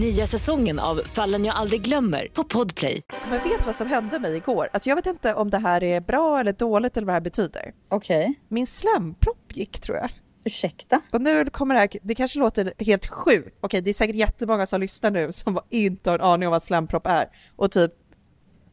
[0.00, 3.02] Nya säsongen av Fallen jag aldrig glömmer på Podplay.
[3.30, 4.68] Men vet vad som hände mig igår?
[4.72, 7.20] Alltså jag vet inte om det här är bra eller dåligt eller vad det här
[7.20, 7.72] betyder.
[7.88, 10.10] Okej, Min slempropp gick tror jag.
[10.44, 11.00] ursäkta.
[11.10, 13.58] Och nu kommer det här, det kanske låter helt sjukt.
[13.60, 16.62] Okej, det är säkert jättemånga som lyssnar nu som inte har en aning om vad
[16.62, 17.92] slempropp är och typ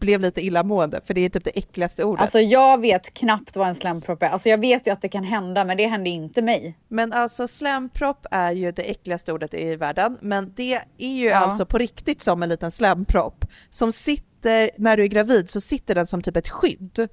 [0.03, 2.21] blev lite illamående för det är typ det äckligaste ordet.
[2.21, 4.27] Alltså jag vet knappt vad en slempropp är.
[4.29, 6.77] Alltså jag vet ju att det kan hända men det hände inte mig.
[6.87, 11.35] Men alltså slempropp är ju det äckligaste ordet i världen, men det är ju Ja.
[11.37, 15.95] alltså på riktigt som en liten slempropp som sitter, när du är gravid så sitter
[15.95, 17.07] den som typ ett skydd,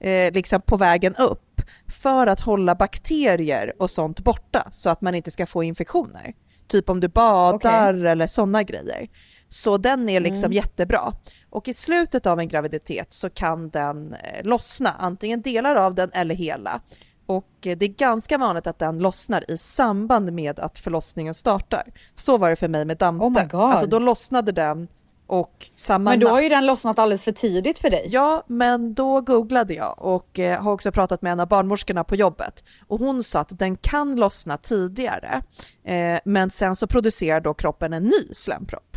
[0.00, 1.62] eh, liksom på vägen upp,
[2.02, 6.32] för att hålla bakterier och sånt borta så att man inte ska få infektioner.
[6.68, 9.08] Typ om du badar eller sådana grejer.
[9.52, 10.52] Så den är liksom Mm.
[10.52, 11.12] jättebra.
[11.50, 16.10] Och i slutet av en graviditet så kan den eh, lossna, antingen delar av den
[16.12, 16.80] eller hela.
[17.26, 21.84] Och eh, det är ganska vanligt att den lossnar i samband med att förlossningen startar.
[22.16, 23.24] Så var det för mig med Dante.
[23.24, 23.60] Oh my God.
[23.60, 24.88] Alltså då lossnade den
[25.26, 28.08] och samma Men då natt- har ju den lossnat alldeles för tidigt för dig.
[28.10, 32.16] Ja, men då googlade jag och eh, har också pratat med en av barnmorskorna på
[32.16, 35.42] jobbet och hon sa att den kan lossna tidigare,
[35.84, 38.89] eh, men sen så producerar då kroppen en ny slempropp.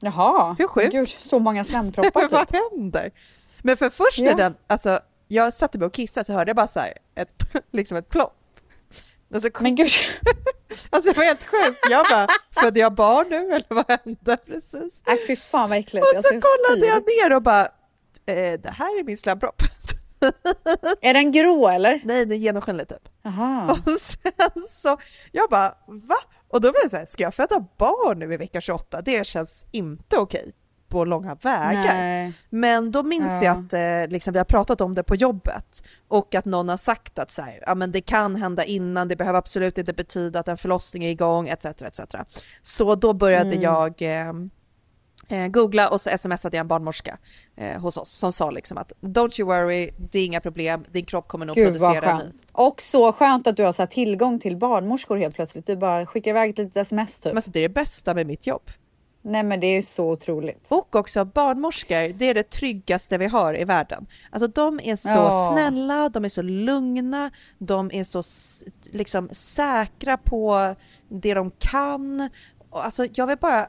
[0.00, 0.92] Jaha, Hur sjukt?
[0.92, 2.30] Gud, så många slemproppar typ.
[2.32, 3.10] Vad händer?
[3.62, 4.34] Men för först när Ja.
[4.36, 7.96] den, alltså jag satte mig och kissade så hörde jag bara så här, ett, liksom
[7.96, 8.36] ett plopp.
[9.34, 9.90] Och så kom, Men gud,
[10.90, 11.78] alltså det var helt sjukt.
[11.90, 12.26] Jag bara,
[12.60, 15.02] födde jag barn nu eller vad hände precis?
[15.06, 16.04] nej fy fan vad äckligt.
[16.06, 17.64] Och så Alltså, jag kollade jag ner och bara,
[18.26, 19.62] eh, det här är min slempropp.
[21.00, 22.00] Är den grå eller?
[22.04, 23.08] Nej, den är genomskinlig typ.
[23.22, 23.70] Jaha.
[23.72, 24.98] Och sen så,
[25.32, 26.16] jag bara, va?
[26.52, 29.00] Och då blev det så här, ska jag föda barn nu i vecka 28?
[29.02, 30.52] Det känns inte okej
[30.88, 31.94] på långa vägar.
[31.96, 32.32] Nej.
[32.48, 33.44] Men då minns Ja.
[33.44, 36.76] jag att eh, liksom, vi har pratat om det på jobbet och att någon har
[36.76, 40.40] sagt att så här, ja, men det kan hända innan, det behöver absolut inte betyda
[40.40, 41.64] att en förlossning är igång, etc.
[41.64, 42.00] etc.
[42.62, 43.62] Så då började Mm.
[43.62, 44.32] jag eh,
[45.30, 47.18] eh, googla och så smsade jag en barnmorska
[47.56, 51.04] eh, hos oss som sa liksom att don't you worry, det är inga problem, din
[51.04, 52.46] kropp kommer nog Gud producera skönt.
[52.52, 55.66] Och så skönt att du har så här tillgång till barnmorskor helt plötsligt.
[55.66, 57.32] Du bara skickar iväg ett litet sms typ.
[57.32, 58.62] Men så det är det bästa med mitt jobb.
[59.22, 60.68] Nej men det är ju så otroligt.
[60.70, 64.06] Och också barnmorskor, det är det tryggaste vi har i världen.
[64.30, 65.50] Alltså de är så Ja.
[65.52, 68.22] snälla, de är så lugna, de är så
[68.90, 70.74] liksom säkra på
[71.08, 72.28] det de kan.
[72.70, 73.68] Alltså jag vill bara,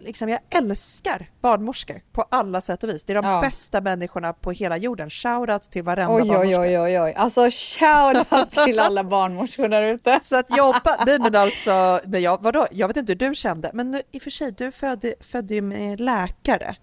[0.00, 3.04] liksom jag älskar barnmorskor på alla sätt och vis.
[3.04, 3.40] Det är de Ja.
[3.40, 5.10] bästa människorna på hela jorden.
[5.10, 6.60] Shoutout till varenda Oj barnmorska.
[6.60, 7.14] oj oj oj.
[7.16, 10.20] Alltså shoutout till alla barnmorskor där ute.
[10.22, 13.70] Så att jobba, nej men alltså, nej, jag, vadå, jag vet inte hur du kände,
[13.74, 16.76] men nu, i och för sig, du födde, födde ju med läkare.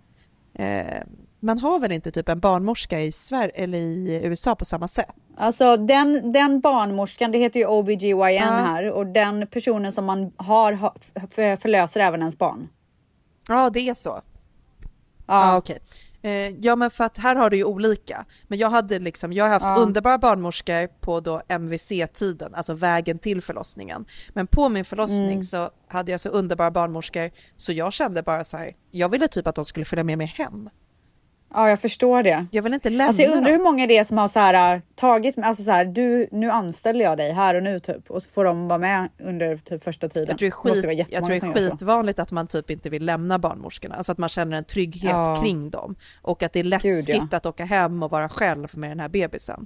[0.54, 0.86] Eh,
[1.40, 5.10] man har väl inte typ en barnmorska i Sverige eller i USA på samma sätt?
[5.38, 8.42] Alltså den, den barnmorskan, det heter ju OBGYN Ja.
[8.44, 10.78] här och den personen som man har
[11.58, 12.68] förlöser även ens barn.
[13.48, 14.22] Ja, det är så.
[15.28, 15.80] Ja, okej.
[16.22, 18.26] Eh, ja, men för att här har du ju olika.
[18.48, 19.76] Men jag hade liksom, jag har haft Ja.
[19.76, 24.06] underbara barnmorskor på då MVC-tiden, alltså vägen till förlossningen.
[24.30, 25.44] Men på min förlossning Mm.
[25.44, 29.48] så hade jag så underbara barnmorskor så jag kände bara så här, jag ville typ
[29.48, 30.70] att de skulle följa med mig hem.
[31.54, 32.46] Ja, jag förstår det.
[32.52, 33.60] Jag vill inte lämna Alltså jag undrar dem.
[33.60, 37.06] hur många det är som har så här tagit, alltså så här, du, nu anställer
[37.06, 40.10] jag dig här och nu typ och så får de vara med under typ första
[40.10, 40.28] tiden.
[40.30, 43.06] Jag tror, det är skit, jag tror det är skitvanligt att man typ inte vill
[43.06, 45.42] lämna barnmorskorna, alltså att man känner en trygghet Ja.
[45.44, 45.96] kring dem.
[46.22, 47.38] Och att det är läskigt Gud, ja.
[47.38, 49.66] att åka hem och vara själv med den här bebisen.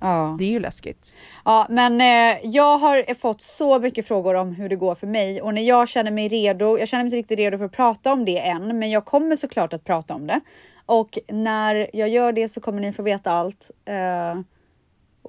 [0.00, 0.36] Ja.
[0.38, 1.16] Det är ju läskigt.
[1.44, 5.42] Ja, men eh, jag har fått så mycket frågor om hur det går för mig
[5.42, 8.12] och när jag känner mig redo, jag känner mig inte riktigt redo för att prata
[8.12, 10.40] om det än, men jag kommer såklart att prata om det.
[10.86, 13.70] Och när jag gör det så kommer ni få veta allt.
[13.84, 14.40] Eh,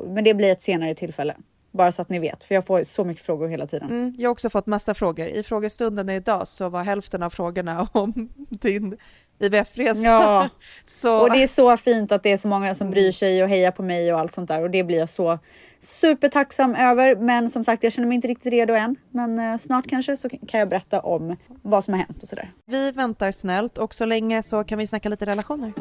[0.07, 1.35] men det blir ett senare tillfälle.
[1.71, 3.89] Bara så att ni vet, för jag får så mycket frågor hela tiden.
[3.89, 5.27] Mm, jag har också fått massa frågor.
[5.27, 8.97] I frågestunden idag så var hälften av frågorna om din
[9.41, 9.99] IVF-resa.
[9.99, 10.49] Ja,
[10.85, 11.19] så...
[11.19, 13.71] och det är så fint att det är så många som bryr sig och hejar
[13.71, 15.39] på mig och allt sånt där och det blir jag så
[15.79, 17.15] supertacksam över.
[17.15, 18.95] Men som sagt, jag känner mig inte riktigt redo än.
[19.09, 22.51] Men eh, snart kanske så kan jag berätta om vad som har hänt och sådär.
[22.65, 25.73] Vi väntar snällt och så länge så kan vi snacka lite relationer.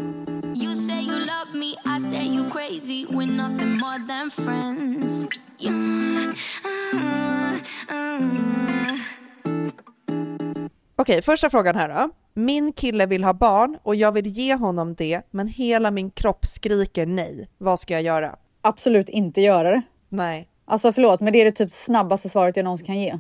[0.55, 3.07] You say you love me, I say you crazy.
[3.07, 5.27] We're nothing more than friends.
[5.59, 6.35] Yeah.
[10.97, 12.11] Okej, första frågan här då.
[12.45, 16.47] Min kille vill ha barn och jag vill ge honom det, men hela min kropp
[16.47, 17.49] skriker nej.
[17.59, 18.37] Vad ska jag göra?
[18.61, 19.83] Absolut inte göra det.
[20.09, 20.49] Nej.
[20.65, 23.19] Alltså förlåt, men det är det typ snabbaste svaret jag någonsin kan ge.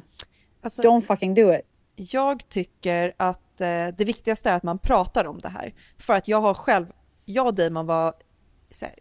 [0.62, 1.60] Alltså, Don't fucking do it.
[1.96, 3.66] Jag tycker att eh,
[3.98, 5.74] det viktigaste är att man pratar om det här.
[5.98, 6.86] För att jag har själv,
[7.24, 8.14] jag och Damon var
[8.80, 8.94] här,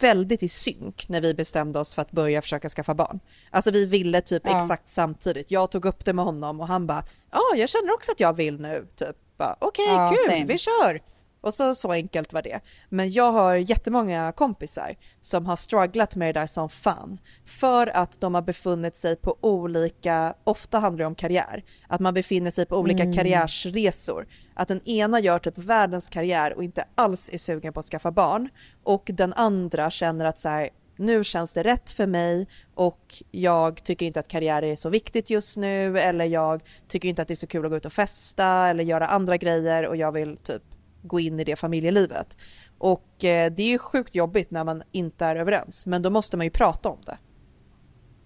[0.00, 3.20] väldigt i synk när vi bestämde oss för att börja försöka skaffa barn.
[3.50, 4.62] Alltså vi ville typ Ja.
[4.62, 5.50] exakt samtidigt.
[5.50, 8.32] Jag tog upp det med honom och han bara, ja jag känner också att jag
[8.32, 8.86] vill nu.
[8.96, 10.44] Typ bara, okej Ja, kul, same.
[10.44, 11.00] vi kör.
[11.40, 12.60] Och så, så enkelt var det.
[12.88, 17.18] Men jag har jättemånga kompisar som har strugglat med det där som fan.
[17.46, 22.14] För att de har befunnit sig på olika, ofta handlar det om karriär, att man
[22.14, 23.14] befinner sig på olika Mm.
[23.14, 24.26] karriärsresor.
[24.54, 28.10] Att den ena gör typ världens karriär och inte alls är sugen på att skaffa
[28.10, 28.48] barn.
[28.82, 33.84] Och den andra känner att så här, nu känns det rätt för mig och jag
[33.84, 37.34] tycker inte att karriär är så viktigt just nu eller jag tycker inte att det
[37.34, 40.36] är så kul att gå ut och festa eller göra andra grejer och jag vill
[40.36, 40.62] typ
[41.02, 42.36] gå in i det familjelivet.
[42.78, 46.36] Och eh, det är ju sjukt jobbigt när man inte är överens, men då måste
[46.36, 47.18] man ju prata om det.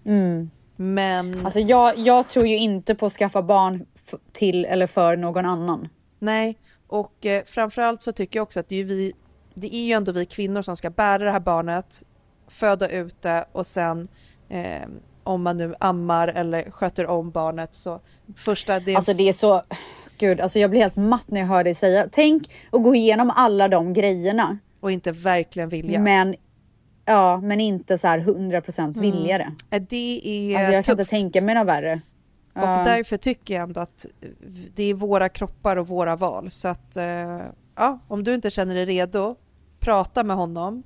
[0.05, 0.49] Mm.
[0.75, 3.85] Men Alltså jag, jag tror ju inte på att skaffa barn
[4.31, 5.89] till eller för någon annan.
[6.19, 9.13] nej, och eh, framförallt så tycker jag också att det är ju vi,
[9.53, 12.03] det är ju ändå vi kvinnor som ska bära det här barnet,
[12.49, 14.07] föda ut det och sen
[14.49, 14.87] eh,
[15.23, 17.99] om man nu ammar eller sköter om barnet så
[18.35, 19.61] första det Alltså det är så,
[20.17, 22.07] gud alltså jag blir helt matt när jag hör dig säga.
[22.11, 24.57] Tänk att gå igenom alla de grejerna.
[24.79, 25.99] och inte verkligen vilja.
[25.99, 26.35] Men,
[27.05, 29.51] ja, men inte så här 100% vilja det.
[29.75, 32.01] Eh, Det är Alltså jag kan inte tänka mig något värre.
[32.53, 32.83] Och Ja.
[32.85, 34.05] därför tycker jag ändå att
[34.75, 36.51] det är våra kroppar och våra val.
[36.51, 37.39] Så att, eh,
[37.75, 39.35] ja, om du inte känner dig redo,
[39.79, 40.83] prata med honom,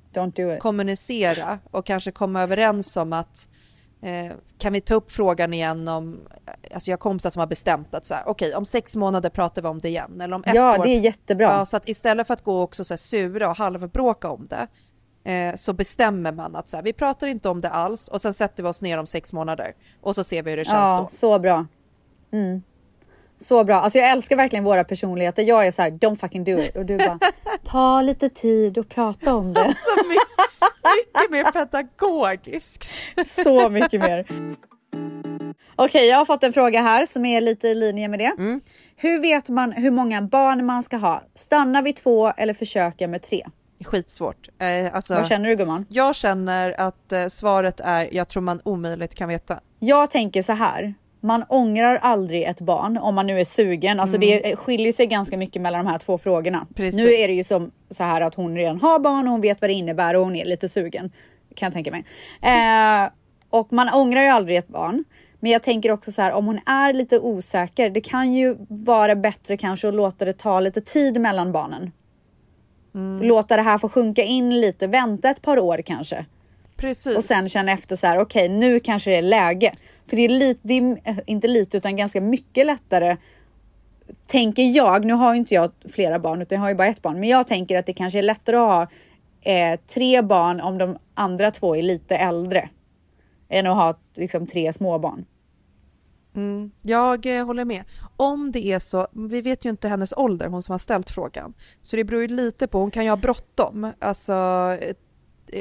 [0.58, 3.48] kommunicera och kanske komma överens om att
[4.02, 6.20] eh, kan vi ta upp frågan igen om,
[6.74, 9.62] alltså jag har kompisar som har bestämt att så här, okej om sex månader pratar
[9.62, 10.84] vi om det igen eller om ett Ja, år.
[10.84, 11.46] det är jättebra.
[11.46, 14.66] Ja, så att istället för att gå också så här sura och halvbråka om det,
[15.32, 18.34] eh, så bestämmer man att så här, vi pratar inte om det alls och sen
[18.34, 21.08] sätter vi oss ner om sex månader och så ser vi hur det känns Ja,
[21.10, 21.16] då.
[21.16, 21.66] så bra.
[22.32, 22.62] Mm.
[23.38, 23.74] Så bra.
[23.76, 25.42] Alltså jag älskar verkligen våra personligheter.
[25.42, 26.76] Jag är så här, don't fucking do it.
[26.76, 27.18] Och du bara,
[27.64, 29.60] ta lite tid och prata om det.
[29.62, 30.28] Så mycket,
[31.18, 32.84] mycket mer pedagogiskt.
[33.44, 34.26] Så mycket mer.
[35.76, 38.32] Okej, jag har fått en fråga här som är lite i linje med det.
[38.38, 38.60] Mm.
[38.96, 41.22] Hur vet man hur många barn man ska ha?
[41.34, 43.42] Stanna vid två eller försöka med tre?
[43.84, 44.48] Skitsvårt.
[44.58, 45.86] Eh, alltså, Vad känner du gumman?
[45.88, 49.60] Jag känner att eh, svaret är, jag tror man omöjligt kan veta.
[49.78, 50.94] Jag tänker så här.
[51.24, 54.00] Man ångrar aldrig ett barn om man nu är sugen.
[54.00, 56.58] Alltså det skiljer sig ganska mycket mellan de här två frågorna.
[56.58, 56.74] Mm.
[56.74, 56.96] Precis.
[57.00, 59.60] Nu är det ju som så här att hon redan har barn och hon vet
[59.60, 61.12] vad det innebär och hon är lite sugen.
[61.54, 62.04] Kan jag tänka mig.
[62.42, 63.10] Eh,
[63.50, 65.04] och man ångrar ju aldrig ett barn.
[65.40, 67.90] Men jag tänker också så här om hon är lite osäker.
[67.90, 71.92] Det kan ju vara bättre kanske att låta det ta lite tid mellan barnen.
[73.22, 74.86] Låta det här få sjunka in lite.
[74.86, 76.26] Vänta ett par år kanske.
[76.76, 77.16] Precis.
[77.16, 79.74] Och sen känna efter så här, okej nu kanske det är läge.
[80.06, 83.16] För det är lite, det är, eh, inte lite utan ganska mycket lättare.
[84.26, 87.02] Tänker jag, nu har ju inte jag flera barn utan jag har ju bara ett
[87.02, 87.20] barn.
[87.20, 88.86] Men jag tänker att det kanske är lättare att ha
[89.52, 92.68] eh, tre barn om de andra två är lite äldre.
[93.48, 95.24] Än att ha liksom tre småbarn.
[96.36, 97.84] Mm, jag eh, håller med.
[98.16, 101.54] Om det är så, vi vet ju inte hennes ålder, hon som har ställt frågan.
[101.82, 104.32] Så det beror ju lite på, hon kan ju ha bråttom, alltså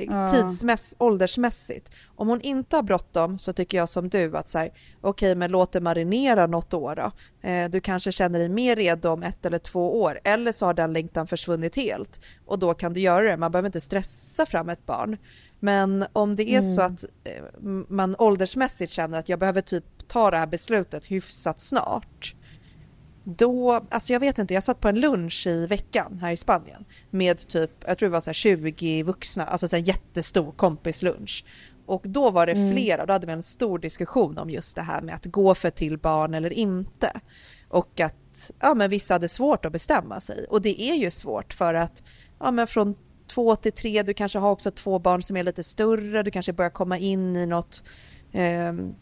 [0.02, 0.32] Ja.
[0.32, 1.90] tidsmäss, åldersmässigt.
[2.16, 4.70] Om hon inte har bråttom så tycker jag som du att så här,
[5.02, 7.12] okej men låt det marinera något år då.
[7.50, 10.74] Eh, du kanske känner dig mer redo om ett eller två år, eller så har
[10.74, 12.20] den längtan försvunnit helt.
[12.46, 15.18] Och då kan du göra det, man behöver inte stressa fram ett barn.
[15.60, 16.94] Men om det är så Mm.
[16.94, 17.44] att eh,
[17.88, 22.36] man åldersmässigt känner att jag behöver typ ta det här beslutet hyfsat snart.
[23.24, 26.86] Då, alltså jag vet inte, jag satt på en lunch i veckan här i Spanien
[27.10, 31.46] med typ, jag tror det var så här 20 vuxna, alltså så här jättestor kompislunch.
[31.86, 32.72] Och då var det Mm.
[32.72, 35.70] flera, då hade vi en stor diskussion om just det här med att gå för
[35.70, 37.12] till barn eller inte.
[37.70, 40.46] Och att ja, men vissa hade svårt att bestämma sig.
[40.50, 42.04] Och det är ju svårt för att
[42.40, 42.96] ja, men från
[43.28, 46.54] två till tre, du kanske har också två barn som är lite större, du kanske
[46.54, 47.84] börjar komma in i något
[48.32, 48.96] ehm,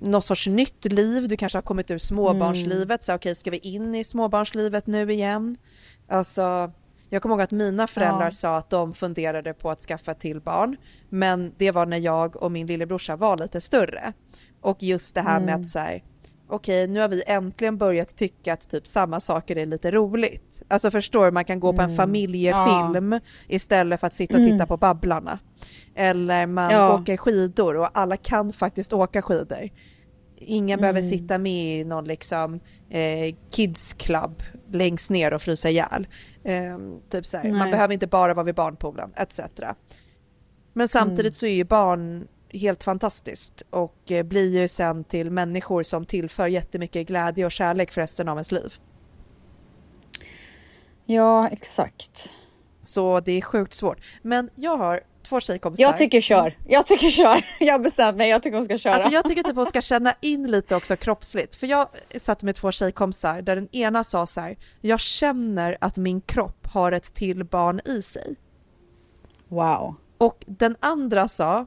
[0.00, 3.94] något sorts nytt liv, du kanske har kommit ur småbarnslivet, så okej ska vi in
[3.94, 5.56] i småbarnslivet nu igen?
[6.08, 6.72] Alltså,
[7.08, 8.30] jag kommer ihåg att mina föräldrar Ja.
[8.30, 10.76] sa att de funderade på att skaffa till barn,
[11.08, 14.12] men det var när jag och min lillebrorsa var lite större.
[14.60, 15.60] Och just det här med Mm.
[15.60, 16.02] att så här,
[16.50, 20.62] okej nu har vi äntligen börjat tycka att typ samma saker är lite roligt.
[20.68, 21.96] Alltså förstår du, man kan gå på en Mm.
[21.96, 24.66] familjefilm istället för att sitta och titta Mm.
[24.68, 25.38] på Babblarna.
[25.94, 26.94] Eller man Ja.
[26.94, 29.68] åker skidor och alla kan faktiskt åka skidor.
[30.42, 30.80] Ingen Mm.
[30.80, 32.60] behöver sitta med i någon liksom
[32.90, 36.06] eh, kids club längst ner och frysa ihjäl.
[36.44, 36.78] Eh,
[37.10, 37.36] typ så.
[37.44, 39.40] Man behöver inte bara vara vid barnpoolen etc.
[40.72, 41.32] Men samtidigt Mm.
[41.32, 46.46] så är ju barn helt fantastiskt och eh, blir ju sen till människor som tillför
[46.46, 48.74] jättemycket glädje och kärlek för resten av ens liv.
[51.06, 52.30] Ja, exakt.
[52.82, 53.98] Så det är sjukt svårt.
[54.22, 55.82] Men jag har två tjejkompisar.
[55.82, 56.58] Jag tycker kör.
[56.68, 57.46] Jag tycker kör.
[57.60, 58.30] Jag bestämt mig.
[58.30, 58.94] Jag tycker hon ska köra.
[58.94, 61.56] Alltså jag tycker typ hon ska känna in lite också kroppsligt.
[61.56, 61.88] För jag
[62.20, 66.66] satt med två tjejkompisar där den ena sa så här, jag känner att min kropp
[66.66, 68.36] har ett till barn i sig.
[69.48, 69.94] Wow.
[70.18, 71.66] Och den andra sa,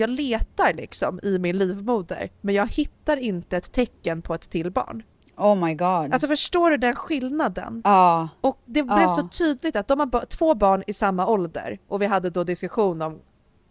[0.00, 4.70] jag letar liksom i min livmoder, men jag hittar inte ett tecken på ett till
[4.70, 5.02] barn.
[5.36, 6.12] Oh my god.
[6.12, 7.82] Alltså förstår du den skillnaden?
[7.84, 8.28] ja.
[8.40, 9.08] Och det blev Ja.
[9.08, 13.02] så tydligt att de har två barn i samma ålder och vi hade då diskussion
[13.02, 13.18] om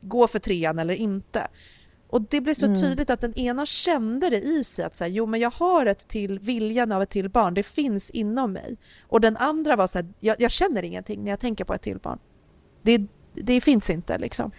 [0.01, 1.47] gå för trean eller inte.
[2.09, 2.81] Och det blev så Mm.
[2.81, 6.07] tydligt att den ena kände det i sig att säga, jo men jag har ett
[6.07, 8.77] till, viljan av ett till barn, det finns inom mig.
[9.07, 11.81] Och den andra var så här, jag, jag känner ingenting när jag tänker på ett
[11.81, 12.19] till barn.
[12.81, 13.01] Det,
[13.33, 14.51] det finns inte liksom.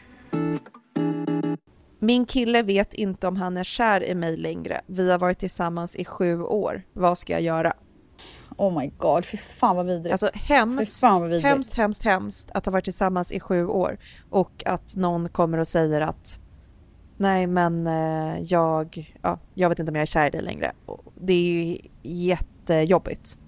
[2.02, 4.80] Min kille vet inte om han är kär i mig längre.
[4.86, 6.82] Vi har varit tillsammans i sju år.
[6.92, 7.72] Vad ska jag göra?
[8.56, 9.24] Oh my god.
[9.24, 10.12] Fy fan vad vidrigt.
[10.12, 11.44] Alltså hemskt, vidrigt.
[11.44, 13.98] hemskt, hemskt, hemskt att ha varit tillsammans i sju år
[14.30, 16.40] och att någon kommer och säger att
[17.16, 20.72] nej men eh, jag, ja, jag vet inte om jag är kär i dig längre.
[21.14, 23.38] Det är ju jättejobbigt.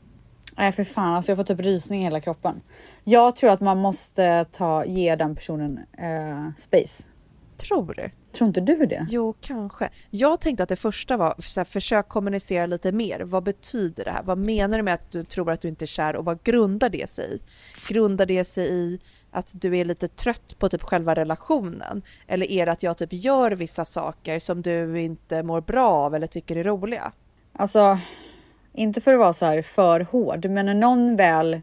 [0.56, 2.60] Nej för fan, alltså jag får typ rysning i hela kroppen.
[3.04, 7.08] Jag tror att man måste ta, ge den personen eh, space.
[7.56, 8.10] Tror du?
[8.32, 9.06] Tror inte du det?
[9.10, 9.90] Jo, kanske.
[10.10, 13.20] Jag tänkte att det första var så här, försök kommunicera lite mer.
[13.20, 14.22] Vad betyder det här?
[14.22, 16.88] Vad menar du med att du tror att du inte är kär och vad grundar
[16.88, 17.40] det sig i?
[17.88, 22.02] Grundar det sig i att du är lite trött på typ själva relationen?
[22.26, 26.14] Eller är det att jag typ gör vissa saker som du inte mår bra av
[26.14, 27.12] eller tycker är roliga?
[27.52, 27.98] Alltså,
[28.72, 31.60] inte för att vara så här för hård, men när någon väl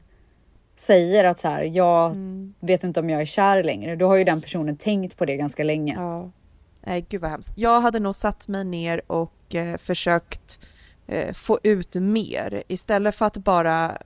[0.75, 2.53] säger att så här, jag Mm.
[2.59, 3.95] vet inte om jag är kär längre.
[3.95, 5.93] Då har ju den personen tänkt på det ganska länge.
[5.93, 6.29] Ja.
[6.89, 7.53] Nej, gud vad hemskt.
[7.55, 10.59] Jag hade nog satt mig ner och eh, försökt
[11.07, 13.97] eh, få ut mer istället för att bara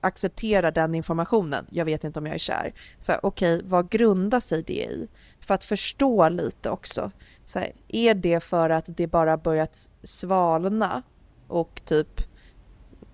[0.00, 1.66] acceptera den informationen.
[1.70, 2.74] Jag vet inte om jag är kär.
[2.98, 5.08] Så här, okej, vad grundar sig det i?
[5.40, 7.10] För att förstå lite också.
[7.44, 11.02] Så här, är det för att det bara börjat svalna
[11.48, 12.20] och typ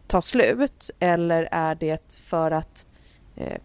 [0.06, 0.90] ta slut?
[0.98, 2.86] Eller är det för att
[3.36, 3.60] eh,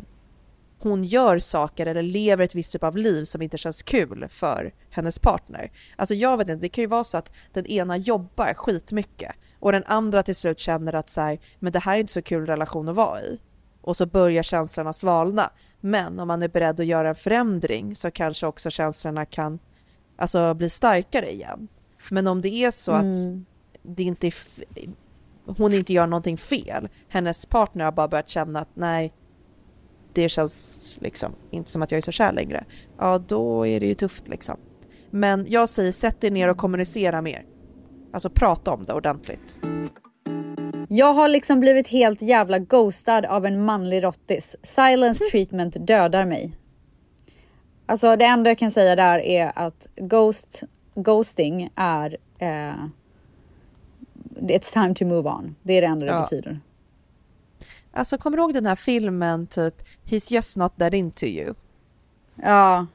[0.83, 4.73] hon gör saker eller lever ett visst typ av liv som inte känns kul för
[4.89, 5.71] hennes partner.
[5.95, 9.71] Alltså jag vet inte, det kan ju vara så att den ena jobbar skitmycket och
[9.71, 12.45] den andra till slut känner att så här, men det här är inte så kul
[12.45, 13.39] relation att vara i.
[13.81, 15.51] Och så börjar känslorna svalna.
[15.79, 19.59] Men om man är beredd att göra en förändring så kanske också känslorna kan
[20.15, 21.67] alltså, bli starkare igen.
[22.11, 23.45] Men om det är så att Mm.
[23.83, 24.33] det inte är
[25.45, 29.13] hon inte gör någonting fel, hennes partner har bara börjat känna att nej,
[30.13, 32.65] det känns liksom inte som att jag är så kär längre.
[32.97, 34.57] Ja, då är det ju tufft liksom.
[35.09, 37.45] Men jag säger sätt er ner och kommunicera mer.
[38.13, 39.59] Alltså prata om det ordentligt.
[40.89, 44.55] Jag har liksom blivit helt jävla ghostad av en manlig rottis.
[44.61, 46.51] Silence treatment dödar mig.
[47.85, 50.63] Alltså det enda jag kan säga där är att ghost,
[50.95, 52.73] ghosting är eh,
[54.41, 55.55] It's time to move on.
[55.63, 56.21] Det är det enda det Ja.
[56.21, 56.59] betyder.
[57.93, 61.53] Alltså kommer du ihåg den här filmen typ He's just not that into you?
[62.35, 62.87] Ja,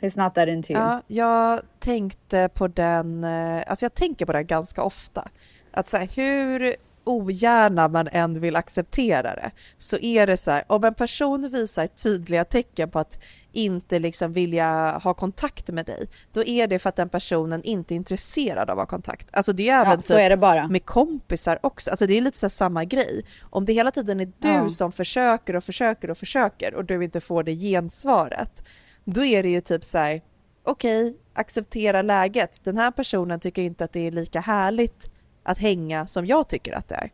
[0.00, 0.82] it's not that into you.
[0.82, 5.28] Ja, jag tänkte på den, eh, alltså jag tänker på det ganska ofta.
[5.70, 10.64] Att så här, hur ogärna man än vill acceptera det, så är det så här,
[10.66, 13.18] om en person visar tydliga tecken på att
[13.52, 17.94] inte liksom vilja ha kontakt med dig, då är det för att den personen inte
[17.94, 19.28] är intresserad av att ha kontakt.
[19.32, 20.68] Alltså det är Ja, även så är det bara.
[20.68, 23.24] med kompisar också, alltså det är lite så samma grej.
[23.50, 24.70] Om det hela tiden är du Ja.
[24.70, 28.64] som försöker och försöker och försöker och du inte får det gensvaret,
[29.04, 30.22] då är det ju typ så här,
[30.64, 32.64] okej, acceptera läget.
[32.64, 35.10] Den här personen tycker inte att det är lika härligt
[35.42, 37.10] att hänga som jag tycker att det är.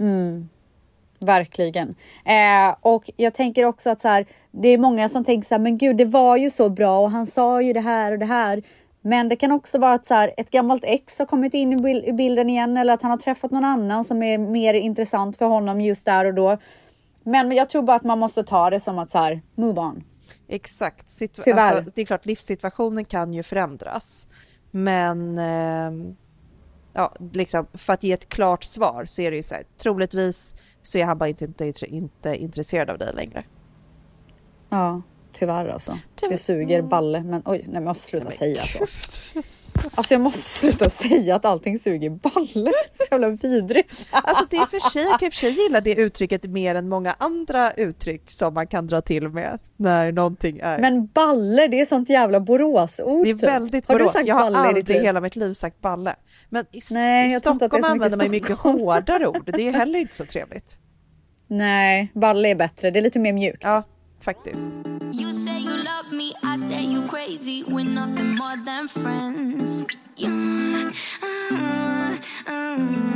[0.00, 0.48] Mm,
[1.18, 1.88] verkligen.
[2.24, 5.62] Eh, och jag tänker också att så här, det är många som tänker så här,
[5.62, 8.24] men gud, det var ju så bra och han sa ju det här och det
[8.26, 8.62] här.
[9.04, 11.76] Men det kan också vara att så här, ett gammalt ex har kommit in i,
[11.76, 15.36] bil- i bilden igen eller att han har träffat någon annan som är mer intressant
[15.36, 16.58] för honom just där och då.
[17.24, 20.04] Men, jag tror bara att man måste ta det som att så här, move on.
[20.48, 21.06] Exakt.
[21.08, 21.72] Situ- Tyvärr.
[21.76, 24.26] Alltså, det är klart, livssituationen kan ju förändras.
[24.70, 26.16] Men ehm,
[26.92, 30.54] ja, liksom, för att ge ett klart svar så är det ju så här, troligtvis
[30.82, 33.44] så är han bara inte, inte, inte intresserad av dig längre.
[34.68, 35.98] Ja, tyvärr alltså.
[36.28, 37.22] Det suger balle.
[37.22, 38.86] Men oj, nej men sluta säga så.
[39.94, 42.72] Alltså jag måste sluta säga att allting suger balle.
[42.92, 44.08] Så jävla vidrigt.
[44.10, 46.74] Alltså det är för sig, jag kan i och för sig gilla det uttrycket mer
[46.74, 50.78] än många andra uttryck som man kan dra till med när någonting är.
[50.78, 53.24] Men balle, det är sånt jävla Boråsord.
[53.24, 53.42] det är typ.
[53.42, 54.12] väldigt Har du Borås.
[54.12, 56.16] sagt Jag har aldrig i hela mitt liv sagt balle.
[56.48, 59.50] Men i, Nej, i Stockholm använder man ju mycket hårdare ord.
[59.56, 60.76] Det är heller inte så trevligt.
[61.46, 62.90] Nej, balle är bättre.
[62.90, 63.64] Det är lite mer mjukt.
[63.64, 63.82] Ja,
[64.22, 64.68] faktiskt.
[65.12, 67.64] You say you love me, I say you crazy.
[67.64, 69.84] We're nothing more than friends.
[70.16, 70.30] Yeah.
[71.52, 72.16] Uh,
[72.48, 73.12] uh.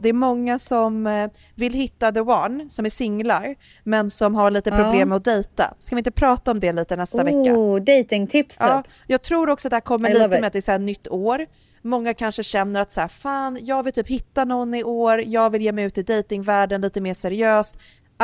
[0.00, 4.50] Det är många som eh, vill hitta the one, som är singlar, men som har
[4.50, 5.06] lite problem Ja.
[5.06, 5.74] med att dejta.
[5.80, 7.36] Ska vi inte prata om det lite nästa vecka?
[7.36, 8.66] Oh, datingtips typ.
[8.68, 10.72] Ja, jag tror också att det här kommer I lite med att det är så
[10.72, 11.46] här nytt år.
[11.82, 15.50] Många kanske känner att så här, fan, jag vill typ hitta någon i år, jag
[15.50, 17.76] vill ge mig ut i datingvärlden lite mer seriöst.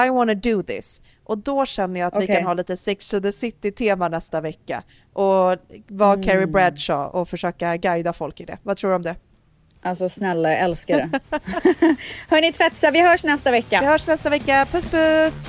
[0.06, 1.00] I wanna do this.
[1.24, 2.36] Och då känner jag att vi Okej.
[2.36, 4.82] kan ha lite Sex to the City-tema nästa vecka.
[5.12, 5.24] Och
[5.88, 6.22] vara Mm.
[6.22, 8.58] Carrie Bradshaw och försöka guida folk i det.
[8.62, 9.16] Vad tror du om det?
[9.82, 11.20] Alltså snälla, jag älskar det.
[12.28, 13.80] Hörni tvättisar, vi hörs nästa vecka.
[13.80, 15.48] Vi hörs nästa vecka, puss puss!